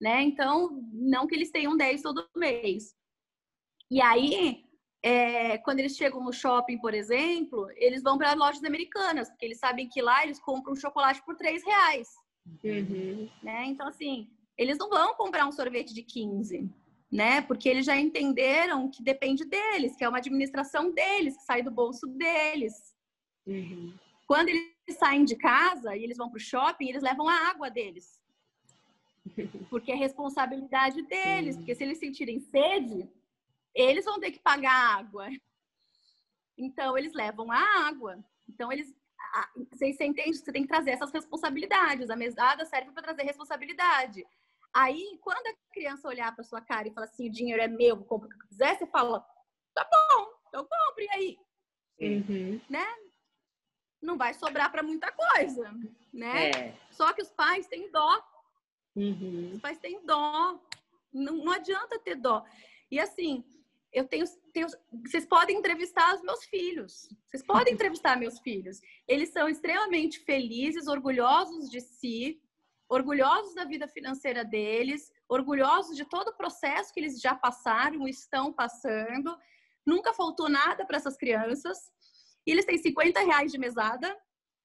né? 0.00 0.22
Então, 0.22 0.80
não 0.92 1.26
que 1.26 1.34
eles 1.34 1.50
tenham 1.50 1.76
10 1.76 2.00
todo 2.00 2.26
mês. 2.36 2.94
E 3.90 4.00
aí, 4.00 4.64
é, 5.02 5.58
quando 5.58 5.80
eles 5.80 5.96
chegam 5.96 6.22
no 6.22 6.32
shopping, 6.32 6.78
por 6.78 6.94
exemplo, 6.94 7.68
eles 7.76 8.02
vão 8.02 8.16
para 8.16 8.32
lojas 8.34 8.64
americanas, 8.64 9.28
porque 9.28 9.44
eles 9.44 9.58
sabem 9.58 9.88
que 9.88 10.00
lá 10.00 10.22
eles 10.24 10.40
compram 10.40 10.74
chocolate 10.76 11.22
por 11.24 11.36
3 11.36 11.62
reais. 11.64 12.08
Uhum. 12.46 13.28
Né? 13.42 13.66
Então, 13.66 13.86
assim, 13.88 14.28
eles 14.56 14.78
não 14.78 14.88
vão 14.88 15.14
comprar 15.14 15.46
um 15.46 15.52
sorvete 15.52 15.94
de 15.94 16.02
15 16.02 16.70
né? 17.12 17.42
Porque 17.42 17.68
eles 17.68 17.84
já 17.84 17.94
entenderam 17.94 18.90
que 18.90 19.02
depende 19.02 19.44
deles, 19.44 19.94
que 19.94 20.02
é 20.02 20.08
uma 20.08 20.16
administração 20.16 20.90
deles, 20.90 21.36
que 21.36 21.42
sai 21.42 21.62
do 21.62 21.70
bolso 21.70 22.06
deles. 22.06 22.96
Uhum. 23.46 23.92
Quando 24.26 24.48
eles 24.48 24.72
saem 24.98 25.24
de 25.26 25.36
casa 25.36 25.94
e 25.94 26.02
eles 26.02 26.16
vão 26.16 26.30
para 26.30 26.38
o 26.38 26.40
shopping, 26.40 26.88
eles 26.88 27.02
levam 27.02 27.28
a 27.28 27.50
água 27.50 27.70
deles. 27.70 28.18
Porque 29.68 29.92
é 29.92 29.94
responsabilidade 29.94 31.02
deles, 31.02 31.54
Sim. 31.54 31.60
porque 31.60 31.74
se 31.74 31.84
eles 31.84 31.98
sentirem 31.98 32.40
sede, 32.40 33.08
eles 33.74 34.04
vão 34.04 34.18
ter 34.18 34.32
que 34.32 34.40
pagar 34.40 34.72
a 34.72 34.96
água. 34.96 35.28
Então, 36.56 36.96
eles 36.96 37.12
levam 37.12 37.52
a 37.52 37.86
água. 37.86 38.18
Então, 38.48 38.72
eles. 38.72 38.92
Você 39.72 40.04
entende? 40.04 40.36
Você 40.36 40.52
tem 40.52 40.62
que 40.62 40.68
trazer 40.68 40.90
essas 40.90 41.12
responsabilidades. 41.12 42.10
A 42.10 42.16
mesada 42.16 42.64
serve 42.64 42.90
para 42.92 43.02
trazer 43.02 43.22
responsabilidade. 43.22 44.26
Aí, 44.74 45.18
quando 45.20 45.46
a 45.46 45.54
criança 45.72 46.08
olhar 46.08 46.34
para 46.34 46.44
sua 46.44 46.60
cara 46.60 46.88
e 46.88 46.92
falar 46.92 47.06
assim, 47.06 47.28
o 47.28 47.32
dinheiro 47.32 47.62
é 47.62 47.68
meu, 47.68 47.96
vou 47.96 48.06
comprar 48.06 48.26
o 48.26 48.30
que 48.30 48.36
eu 48.36 48.48
quiser, 48.48 48.78
você 48.78 48.86
fala, 48.86 49.20
tá 49.74 49.84
bom, 49.90 50.32
então 50.48 50.66
compre 50.66 51.08
aí. 51.10 51.38
Uhum. 52.00 52.60
Né? 52.70 52.86
não 54.02 54.18
vai 54.18 54.34
sobrar 54.34 54.70
para 54.70 54.82
muita 54.82 55.10
coisa, 55.12 55.72
né? 56.12 56.50
É. 56.50 56.74
Só 56.90 57.12
que 57.12 57.22
os 57.22 57.30
pais 57.30 57.66
têm 57.68 57.90
dó. 57.90 58.20
Uhum. 58.96 59.52
Os 59.54 59.60
pais 59.60 59.78
têm 59.78 60.04
dó. 60.04 60.60
Não, 61.12 61.36
não 61.36 61.52
adianta 61.52 61.98
ter 62.00 62.16
dó. 62.16 62.44
E 62.90 62.98
assim, 62.98 63.44
eu 63.92 64.06
tenho, 64.08 64.24
tenho, 64.54 64.66
vocês 65.04 65.26
podem 65.26 65.58
entrevistar 65.58 66.14
os 66.14 66.22
meus 66.22 66.44
filhos. 66.44 67.08
Vocês 67.28 67.44
podem 67.44 67.74
entrevistar 67.74 68.18
meus 68.18 68.38
filhos. 68.40 68.80
Eles 69.06 69.30
são 69.30 69.48
extremamente 69.48 70.20
felizes, 70.20 70.88
orgulhosos 70.88 71.70
de 71.70 71.80
si, 71.80 72.40
orgulhosos 72.88 73.54
da 73.54 73.64
vida 73.64 73.86
financeira 73.86 74.44
deles, 74.44 75.12
orgulhosos 75.28 75.94
de 75.94 76.06
todo 76.06 76.28
o 76.28 76.36
processo 76.36 76.92
que 76.92 77.00
eles 77.00 77.20
já 77.20 77.34
passaram, 77.34 78.08
estão 78.08 78.50
passando. 78.50 79.36
Nunca 79.84 80.14
faltou 80.14 80.48
nada 80.48 80.86
para 80.86 80.96
essas 80.96 81.16
crianças. 81.16 81.78
E 82.46 82.50
eles 82.50 82.64
têm 82.64 82.78
50 82.78 83.20
reais 83.20 83.52
de 83.52 83.58
mesada 83.58 84.16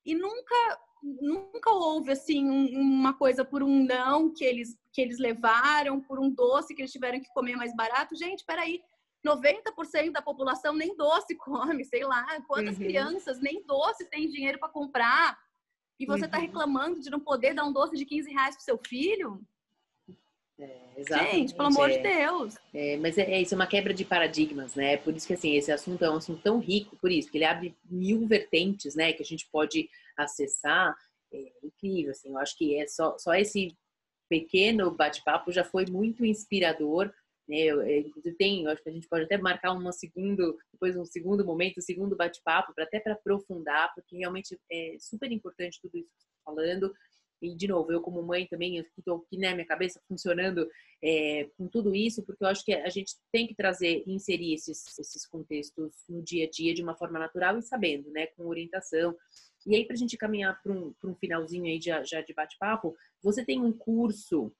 e 0.05 0.15
nunca 0.15 0.79
nunca 1.21 1.69
houve 1.69 2.11
assim 2.11 2.49
um, 2.49 2.81
uma 2.81 3.13
coisa 3.13 3.45
por 3.45 3.61
um 3.61 3.85
não 3.85 4.33
que 4.33 4.43
eles 4.43 4.75
que 4.91 4.99
eles 4.99 5.19
levaram, 5.19 6.01
por 6.01 6.19
um 6.19 6.27
doce 6.27 6.73
que 6.73 6.81
eles 6.81 6.91
tiveram 6.91 7.19
que 7.19 7.31
comer 7.33 7.55
mais 7.55 7.75
barato. 7.75 8.15
Gente, 8.15 8.43
peraí, 8.43 8.81
90% 9.27 10.11
da 10.11 10.21
população 10.21 10.73
nem 10.73 10.95
doce 10.95 11.35
come, 11.35 11.83
sei 11.83 12.03
lá, 12.03 12.25
quantas 12.47 12.77
uhum. 12.77 12.83
crianças 12.83 13.39
nem 13.39 13.63
doce 13.63 14.05
tem 14.05 14.27
dinheiro 14.29 14.59
para 14.59 14.69
comprar. 14.69 15.37
E 15.99 16.05
você 16.05 16.25
está 16.25 16.37
uhum. 16.37 16.43
reclamando 16.43 16.99
de 16.99 17.09
não 17.09 17.19
poder 17.19 17.53
dar 17.53 17.65
um 17.65 17.73
doce 17.73 17.95
de 17.95 18.05
15 18.05 18.31
reais 18.31 18.55
pro 18.55 18.63
seu 18.63 18.77
filho? 18.77 19.41
É, 20.59 21.03
Gente, 21.03 21.53
pelo 21.53 21.67
amor 21.67 21.89
é, 21.89 21.97
de 21.97 22.03
Deus. 22.03 22.55
É, 22.73 22.97
mas 22.97 23.17
é, 23.17 23.31
é, 23.31 23.41
isso, 23.41 23.53
é 23.53 23.55
uma 23.55 23.67
quebra 23.67 23.93
de 23.93 24.03
paradigmas, 24.03 24.73
né? 24.73 24.97
Por 24.97 25.15
isso 25.15 25.27
que, 25.27 25.33
assim, 25.33 25.55
esse 25.55 25.71
assunto 25.71 26.03
é 26.03 26.09
um 26.09 26.15
assunto 26.15 26.41
tão 26.41 26.59
rico, 26.59 26.97
por 26.97 27.11
isso, 27.11 27.29
que 27.29 27.37
ele 27.37 27.45
abre 27.45 27.75
mil 27.85 28.25
vertentes, 28.27 28.95
né? 28.95 29.13
Que 29.13 29.21
a 29.21 29.25
gente 29.25 29.47
pode 29.51 29.87
acessar. 30.17 30.95
É 31.31 31.51
incrível, 31.61 32.11
assim, 32.11 32.29
eu 32.29 32.37
acho 32.37 32.57
que 32.57 32.79
é 32.79 32.87
só, 32.87 33.17
só 33.17 33.35
esse 33.35 33.77
pequeno 34.29 34.89
bate-papo 34.91 35.51
já 35.51 35.63
foi 35.63 35.85
muito 35.85 36.25
inspirador 36.25 37.13
né? 37.47 37.57
Eu, 37.57 37.87
inclusive 37.87 38.35
tem, 38.35 38.63
eu 38.63 38.71
acho 38.71 38.83
que 38.83 38.89
a 38.89 38.93
gente 38.93 39.07
pode 39.07 39.25
até 39.25 39.37
marcar 39.37 39.73
um 39.73 39.91
segundo, 39.91 40.57
depois 40.71 40.95
um 40.95 41.05
segundo 41.05 41.45
momento, 41.45 41.77
um 41.77 41.81
segundo 41.81 42.15
bate-papo, 42.15 42.73
para 42.73 42.83
até 42.83 42.99
para 42.99 43.13
aprofundar, 43.13 43.93
porque 43.95 44.17
realmente 44.17 44.59
é 44.71 44.95
super 44.99 45.31
importante 45.31 45.79
tudo 45.81 45.97
isso 45.97 46.09
que 46.09 46.21
você 46.21 46.27
está 46.27 46.41
falando. 46.45 46.93
E, 47.41 47.55
de 47.55 47.67
novo, 47.67 47.91
eu 47.91 48.01
como 48.01 48.21
mãe 48.23 48.47
também, 48.47 48.77
estou 48.97 49.17
aqui 49.17 49.37
na 49.37 49.49
né, 49.49 49.55
minha 49.55 49.67
cabeça 49.67 50.01
funcionando 50.07 50.67
é, 51.03 51.47
com 51.55 51.67
tudo 51.67 51.93
isso, 51.93 52.23
porque 52.23 52.43
eu 52.43 52.47
acho 52.47 52.65
que 52.65 52.73
a 52.73 52.89
gente 52.89 53.13
tem 53.31 53.45
que 53.45 53.55
trazer, 53.55 54.03
inserir 54.07 54.53
esses, 54.53 54.97
esses 54.97 55.25
contextos 55.27 55.91
no 56.09 56.23
dia 56.23 56.45
a 56.45 56.49
dia 56.49 56.73
de 56.73 56.81
uma 56.81 56.95
forma 56.95 57.19
natural 57.19 57.57
e 57.57 57.61
sabendo, 57.61 58.09
né, 58.09 58.27
com 58.27 58.47
orientação. 58.47 59.15
E 59.65 59.75
aí, 59.75 59.85
para 59.85 59.93
a 59.93 59.97
gente 59.97 60.17
caminhar 60.17 60.59
para 60.63 60.71
um, 60.71 60.93
um 61.03 61.15
finalzinho 61.15 61.65
aí 61.65 61.79
já, 61.79 62.03
já 62.03 62.21
de 62.21 62.33
bate-papo, 62.33 62.95
você 63.21 63.45
tem 63.45 63.61
um 63.61 63.71
curso 63.71 64.51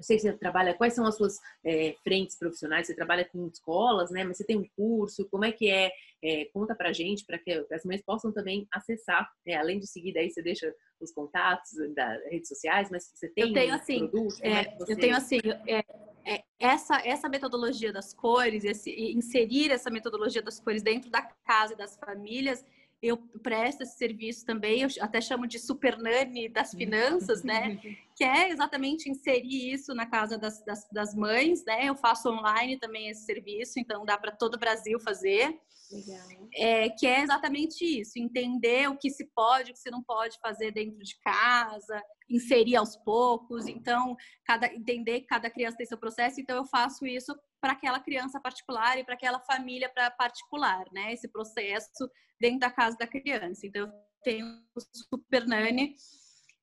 eu 0.00 0.04
sei 0.04 0.16
que 0.16 0.22
você 0.22 0.32
trabalha, 0.32 0.72
quais 0.72 0.94
são 0.94 1.04
as 1.04 1.14
suas 1.14 1.38
é, 1.62 1.94
frentes 2.02 2.38
profissionais? 2.38 2.86
Você 2.86 2.94
trabalha 2.94 3.22
com 3.26 3.46
escolas, 3.46 4.10
né? 4.10 4.24
Mas 4.24 4.38
você 4.38 4.44
tem 4.44 4.56
um 4.56 4.66
curso, 4.74 5.28
como 5.30 5.44
é 5.44 5.52
que 5.52 5.68
é? 5.68 5.90
é 6.22 6.46
conta 6.46 6.74
pra 6.74 6.90
gente, 6.90 7.24
para 7.26 7.38
que 7.38 7.52
as 7.70 7.84
mães 7.84 8.00
possam 8.00 8.32
também 8.32 8.66
acessar, 8.72 9.30
né? 9.46 9.56
Além 9.56 9.78
de 9.78 9.86
seguir, 9.86 10.14
daí 10.14 10.30
você 10.30 10.42
deixa 10.42 10.74
os 10.98 11.12
contatos 11.12 11.72
das 11.94 12.22
redes 12.24 12.48
sociais, 12.48 12.88
mas 12.90 13.12
você 13.14 13.28
tem 13.28 13.48
eu 13.48 13.52
tenho, 13.52 13.74
assim, 13.74 14.08
produto? 14.08 14.40
É, 14.40 14.50
é 14.52 14.76
você... 14.78 14.92
Eu 14.92 14.96
tenho 14.96 15.16
assim, 15.16 15.38
é, 15.68 15.84
é, 16.24 16.42
essa, 16.58 16.96
essa 17.06 17.28
metodologia 17.28 17.92
das 17.92 18.14
cores, 18.14 18.64
esse, 18.64 18.90
inserir 18.90 19.70
essa 19.70 19.90
metodologia 19.90 20.40
das 20.40 20.58
cores 20.58 20.82
dentro 20.82 21.10
da 21.10 21.22
casa 21.46 21.74
e 21.74 21.76
das 21.76 21.94
famílias, 21.98 22.64
eu 23.02 23.16
presto 23.42 23.82
esse 23.82 23.96
serviço 23.96 24.44
também, 24.44 24.82
eu 24.82 24.88
até 25.00 25.20
chamo 25.20 25.46
de 25.46 25.58
super 25.58 25.98
nani 25.98 26.48
das 26.48 26.72
finanças, 26.72 27.42
né? 27.42 27.80
Que 28.20 28.24
é 28.24 28.50
exatamente 28.50 29.08
inserir 29.08 29.72
isso 29.72 29.94
na 29.94 30.04
casa 30.04 30.36
das, 30.36 30.62
das, 30.62 30.86
das 30.92 31.14
mães, 31.14 31.64
né? 31.64 31.86
Eu 31.86 31.96
faço 31.96 32.28
online 32.28 32.78
também 32.78 33.08
esse 33.08 33.24
serviço, 33.24 33.80
então 33.80 34.04
dá 34.04 34.18
para 34.18 34.30
todo 34.30 34.56
o 34.56 34.58
Brasil 34.58 35.00
fazer. 35.00 35.58
Legal. 35.90 36.48
É, 36.54 36.90
que 36.90 37.06
é 37.06 37.22
exatamente 37.22 37.82
isso, 37.82 38.18
entender 38.18 38.88
o 38.90 38.96
que 38.96 39.10
se 39.10 39.24
pode, 39.34 39.70
o 39.70 39.74
que 39.74 39.80
se 39.80 39.90
não 39.90 40.02
pode 40.02 40.38
fazer 40.38 40.70
dentro 40.70 41.02
de 41.02 41.18
casa, 41.20 42.00
inserir 42.28 42.76
aos 42.76 42.94
poucos, 42.96 43.66
então 43.66 44.14
cada, 44.44 44.66
entender 44.66 45.22
que 45.22 45.26
cada 45.26 45.50
criança 45.50 45.78
tem 45.78 45.86
seu 45.86 45.98
processo, 45.98 46.40
então 46.40 46.56
eu 46.56 46.64
faço 46.64 47.06
isso 47.06 47.34
para 47.60 47.72
aquela 47.72 48.00
criança 48.00 48.40
particular 48.40 48.98
e 48.98 49.04
para 49.04 49.14
aquela 49.14 49.40
família 49.40 49.88
para 49.88 50.10
particular, 50.10 50.84
né? 50.92 51.12
Esse 51.12 51.28
processo 51.28 52.10
dentro 52.40 52.60
da 52.60 52.70
casa 52.70 52.96
da 52.96 53.06
criança. 53.06 53.66
Então, 53.66 53.82
eu 53.82 53.92
tenho 54.22 54.46
o 54.74 54.80
Super 54.80 55.46
Nani 55.46 55.94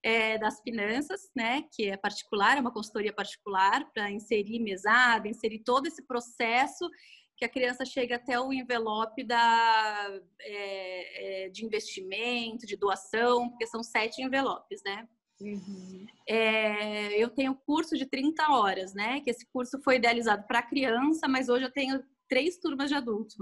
é, 0.03 0.37
das 0.37 0.61
finanças, 0.61 1.29
né, 1.35 1.63
que 1.73 1.89
é 1.89 1.97
particular, 1.97 2.57
é 2.57 2.61
uma 2.61 2.73
consultoria 2.73 3.11
particular 3.11 3.91
para 3.91 4.11
inserir 4.11 4.59
mesada, 4.59 5.27
inserir 5.27 5.59
todo 5.63 5.87
esse 5.87 6.05
processo 6.05 6.89
que 7.35 7.45
a 7.45 7.49
criança 7.49 7.85
chega 7.85 8.15
até 8.15 8.39
o 8.39 8.51
envelope 8.51 9.23
da, 9.23 10.19
é, 10.41 11.45
é, 11.45 11.49
de 11.49 11.63
investimento, 11.63 12.65
de 12.65 12.75
doação, 12.75 13.49
porque 13.49 13.67
são 13.67 13.83
sete 13.83 14.23
envelopes, 14.23 14.81
né? 14.83 15.07
Uhum. 15.39 16.05
É, 16.27 17.21
eu 17.21 17.29
tenho 17.29 17.55
curso 17.55 17.95
de 17.95 18.05
30 18.05 18.51
horas, 18.51 18.93
né? 18.93 19.21
Que 19.21 19.29
esse 19.29 19.45
curso 19.47 19.79
foi 19.83 19.97
idealizado 19.97 20.45
para 20.47 20.63
criança, 20.63 21.27
mas 21.27 21.49
hoje 21.49 21.65
eu 21.65 21.71
tenho 21.71 22.03
três 22.27 22.57
turmas 22.57 22.89
de 22.89 22.95
adulto. 22.95 23.37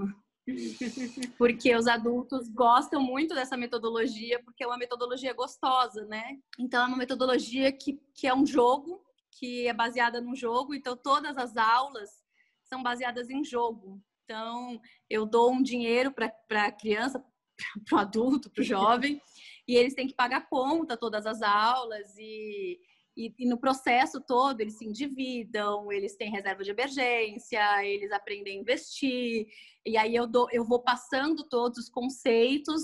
porque 1.38 1.74
os 1.74 1.86
adultos 1.86 2.48
gostam 2.48 3.02
muito 3.02 3.34
dessa 3.34 3.56
metodologia, 3.56 4.40
porque 4.44 4.62
é 4.62 4.66
uma 4.66 4.78
metodologia 4.78 5.32
gostosa, 5.32 6.04
né? 6.06 6.38
Então, 6.58 6.84
é 6.84 6.86
uma 6.86 6.96
metodologia 6.96 7.72
que, 7.72 8.00
que 8.14 8.26
é 8.26 8.34
um 8.34 8.46
jogo, 8.46 9.02
que 9.38 9.66
é 9.66 9.72
baseada 9.72 10.20
num 10.20 10.36
jogo, 10.36 10.74
então 10.74 10.96
todas 10.96 11.36
as 11.36 11.56
aulas 11.56 12.10
são 12.64 12.82
baseadas 12.82 13.28
em 13.28 13.44
jogo. 13.44 14.00
Então, 14.24 14.80
eu 15.10 15.26
dou 15.26 15.52
um 15.52 15.62
dinheiro 15.62 16.12
para 16.12 16.32
a 16.50 16.72
criança, 16.72 17.24
para 17.88 17.96
o 17.96 18.00
adulto, 18.00 18.50
para 18.50 18.60
o 18.60 18.64
jovem, 18.64 19.20
e 19.66 19.76
eles 19.76 19.94
têm 19.94 20.06
que 20.06 20.14
pagar 20.14 20.48
conta 20.48 20.96
todas 20.96 21.26
as 21.26 21.42
aulas 21.42 22.16
e 22.18 22.78
e, 23.16 23.34
e, 23.38 23.48
no 23.48 23.56
processo 23.56 24.20
todo 24.20 24.60
eles 24.60 24.76
se 24.76 24.84
endividam, 24.84 25.90
eles 25.90 26.16
têm 26.16 26.30
reserva 26.30 26.62
de 26.62 26.70
emergência, 26.70 27.82
eles 27.82 28.12
aprendem 28.12 28.58
a 28.58 28.60
investir. 28.60 29.46
E 29.86 29.96
aí 29.96 30.14
eu, 30.14 30.26
dou, 30.26 30.46
eu 30.52 30.64
vou 30.64 30.80
passando 30.80 31.48
todos 31.48 31.78
os 31.78 31.88
conceitos 31.88 32.82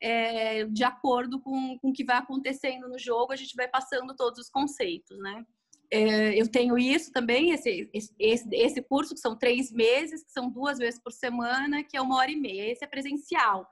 é, 0.00 0.64
de 0.64 0.84
acordo 0.84 1.38
com, 1.38 1.78
com 1.78 1.90
o 1.90 1.92
que 1.92 2.04
vai 2.04 2.16
acontecendo 2.16 2.88
no 2.88 2.98
jogo, 2.98 3.32
a 3.32 3.36
gente 3.36 3.54
vai 3.54 3.68
passando 3.68 4.14
todos 4.16 4.38
os 4.38 4.50
conceitos, 4.50 5.18
né? 5.18 5.44
É, 5.90 6.40
eu 6.40 6.50
tenho 6.50 6.78
isso 6.78 7.12
também, 7.12 7.50
esse, 7.50 7.88
esse, 7.92 8.48
esse 8.52 8.82
curso 8.82 9.14
que 9.14 9.20
são 9.20 9.36
três 9.36 9.70
meses, 9.70 10.24
que 10.24 10.32
são 10.32 10.50
duas 10.50 10.78
vezes 10.78 10.98
por 10.98 11.12
semana, 11.12 11.84
que 11.84 11.96
é 11.96 12.00
uma 12.00 12.16
hora 12.16 12.30
e 12.30 12.36
meia. 12.36 12.72
Esse 12.72 12.84
é 12.84 12.88
presencial. 12.88 13.68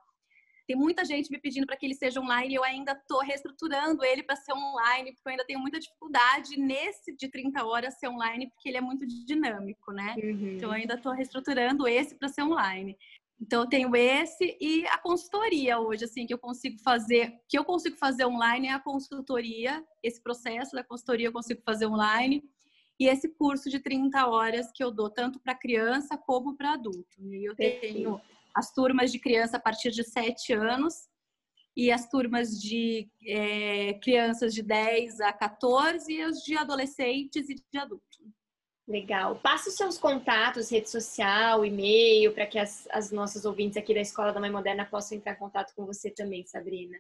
Tem 0.67 0.77
muita 0.77 1.05
gente 1.05 1.31
me 1.31 1.39
pedindo 1.39 1.67
para 1.67 1.77
que 1.77 1.85
ele 1.85 1.95
seja 1.95 2.21
online 2.21 2.53
e 2.53 2.57
eu 2.57 2.65
ainda 2.65 2.93
estou 2.93 3.21
reestruturando 3.21 4.05
ele 4.05 4.23
para 4.23 4.37
ser 4.37 4.53
online, 4.53 5.13
porque 5.13 5.29
eu 5.29 5.31
ainda 5.31 5.45
tenho 5.45 5.59
muita 5.59 5.81
dificuldade 5.81 6.59
nesse 6.59 7.15
de 7.17 7.29
30 7.29 7.65
horas 7.65 7.99
ser 7.99 8.09
online, 8.09 8.49
porque 8.51 8.69
ele 8.69 8.79
é 8.79 8.81
muito 8.81 9.07
dinâmico, 9.07 9.93
né? 9.93 10.15
Uhum. 10.17 10.57
Então 10.57 10.69
eu 10.69 10.73
ainda 10.73 10.95
estou 10.95 11.13
reestruturando 11.13 11.87
esse 11.89 12.15
para 12.15 12.29
ser 12.29 12.43
online. 12.43 12.97
Então 13.41 13.63
eu 13.63 13.69
tenho 13.69 13.95
esse 13.97 14.57
e 14.61 14.87
a 14.87 14.99
consultoria 14.99 15.81
hoje, 15.81 16.05
assim, 16.05 16.27
que 16.27 16.33
eu 16.33 16.39
consigo 16.39 16.79
fazer, 16.81 17.35
que 17.49 17.59
eu 17.59 17.65
consigo 17.65 17.97
fazer 17.97 18.25
online 18.25 18.69
é 18.69 18.73
a 18.73 18.79
consultoria, 18.79 19.85
esse 20.01 20.23
processo 20.23 20.77
da 20.77 20.85
consultoria 20.85 21.27
eu 21.27 21.33
consigo 21.33 21.61
fazer 21.65 21.87
online. 21.87 22.45
E 23.01 23.09
esse 23.09 23.29
curso 23.29 23.69
de 23.69 23.81
30 23.81 24.29
horas 24.29 24.71
que 24.71 24.85
eu 24.85 24.93
dou 24.93 25.11
tanto 25.11 25.41
para 25.41 25.57
criança 25.57 26.17
como 26.17 26.57
para 26.57 26.75
adulto. 26.75 27.21
E 27.21 27.45
eu 27.45 27.57
tenho 27.57 28.21
as 28.55 28.73
turmas 28.73 29.11
de 29.11 29.19
criança 29.19 29.57
a 29.57 29.61
partir 29.61 29.91
de 29.91 30.05
7 30.05 30.53
anos 30.53 30.95
e 31.77 31.91
as 31.91 32.09
turmas 32.09 32.61
de 32.61 33.09
é, 33.27 33.95
crianças 33.95 34.53
de 34.53 34.63
10 34.63 35.21
a 35.21 35.33
14 35.33 36.13
e 36.13 36.21
as 36.21 36.39
de 36.43 36.57
adolescentes 36.57 37.49
e 37.49 37.55
de 37.55 37.79
adultos. 37.79 38.19
Legal. 38.87 39.37
Passa 39.37 39.71
os 39.71 39.77
seus 39.77 39.97
contatos, 39.97 40.71
rede 40.71 40.91
social, 40.91 41.65
e-mail, 41.65 42.33
para 42.35 42.47
que 42.47 42.59
as, 42.59 42.87
as 42.91 43.11
nossas 43.11 43.45
ouvintes 43.45 43.77
aqui 43.77 43.95
da 43.95 44.01
Escola 44.01 44.33
da 44.33 44.41
Mãe 44.41 44.51
Moderna 44.51 44.85
possam 44.85 45.17
entrar 45.17 45.33
em 45.33 45.39
contato 45.39 45.73
com 45.75 45.87
você 45.87 46.11
também, 46.11 46.45
Sabrina. 46.45 46.99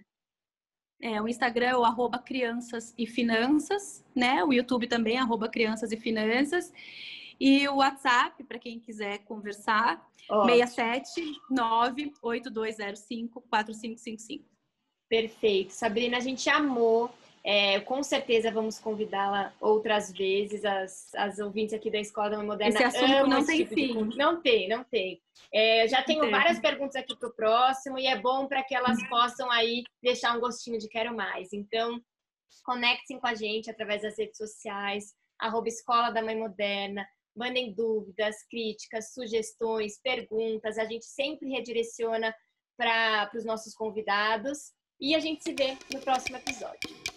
É, 1.01 1.21
o 1.21 1.27
Instagram 1.27 1.67
é 1.67 1.77
o 1.77 1.85
arroba 1.85 2.21
crianças 2.21 2.95
e 2.97 3.09
finanças, 3.09 4.05
né? 4.15 4.45
O 4.45 4.53
YouTube 4.53 4.87
também, 4.87 5.19
arroba 5.19 5.49
crianças 5.49 5.91
e 5.91 5.97
finanças. 5.97 6.73
E 7.41 7.69
o 7.69 7.77
WhatsApp, 7.77 8.43
para 8.45 8.59
quem 8.59 8.79
quiser 8.79 9.19
conversar, 9.25 10.07
Ótimo. 10.29 10.67
679 10.69 12.13
8205 12.23 13.41
4555. 13.49 14.45
Perfeito. 15.09 15.71
Sabrina, 15.73 16.17
a 16.17 16.21
gente 16.21 16.49
amou 16.49 17.11
É, 17.45 17.81
com 17.81 18.05
certeza 18.05 18.53
vamos 18.53 18.79
convidá-la 18.79 19.53
outras 19.61 20.13
vezes. 20.13 20.65
As, 20.65 21.13
as 21.17 21.41
ouvintes 21.41 21.75
aqui 21.75 21.91
da 21.91 21.99
Escola 21.99 22.31
da 22.31 22.37
Mãe 22.37 22.47
Moderna 22.47 22.73
Esse 22.73 22.85
assunto 22.85 23.27
não 23.27 23.45
tem 23.45 23.59
tipo 23.59 23.75
fim. 23.75 24.09
De... 24.09 24.17
Não 24.17 24.41
tem, 24.41 24.69
não 24.69 24.85
tem. 24.85 25.21
É, 25.53 25.89
já 25.89 26.03
tenho 26.03 26.31
várias 26.31 26.61
perguntas 26.61 26.95
aqui 26.95 27.17
para 27.17 27.29
o 27.29 27.35
próximo 27.35 27.99
e 27.99 28.07
é 28.07 28.17
bom 28.17 28.47
para 28.47 28.63
que 28.63 28.75
elas 28.75 28.97
possam 29.09 29.51
aí 29.51 29.83
deixar 30.01 30.37
um 30.37 30.41
gostinho 30.41 30.79
de 30.79 30.89
quero 30.89 31.17
mais. 31.17 31.53
Então, 31.53 32.01
conectem 32.65 33.19
com 33.19 33.27
a 33.27 33.35
gente 33.35 33.69
através 33.69 34.03
das 34.03 34.17
redes 34.17 34.37
sociais, 34.37 35.13
arroba 35.39 35.69
Escola 35.69 36.11
da 36.11 36.23
Mãe 36.23 36.37
Moderna, 36.37 37.05
mandem 37.37 37.73
dúvidas, 37.73 38.37
críticas, 38.51 39.13
sugestões, 39.13 40.01
perguntas. 40.01 40.79
A 40.79 40.85
gente 40.85 41.05
sempre 41.05 41.49
redireciona 41.49 42.35
para 42.77 43.31
os 43.35 43.45
nossos 43.45 43.75
convidados 43.75 44.73
e 45.01 45.15
a 45.15 45.21
gente 45.21 45.43
se 45.43 45.53
vê 45.53 45.77
no 45.93 46.01
próximo 46.01 46.37
episódio. 46.37 47.12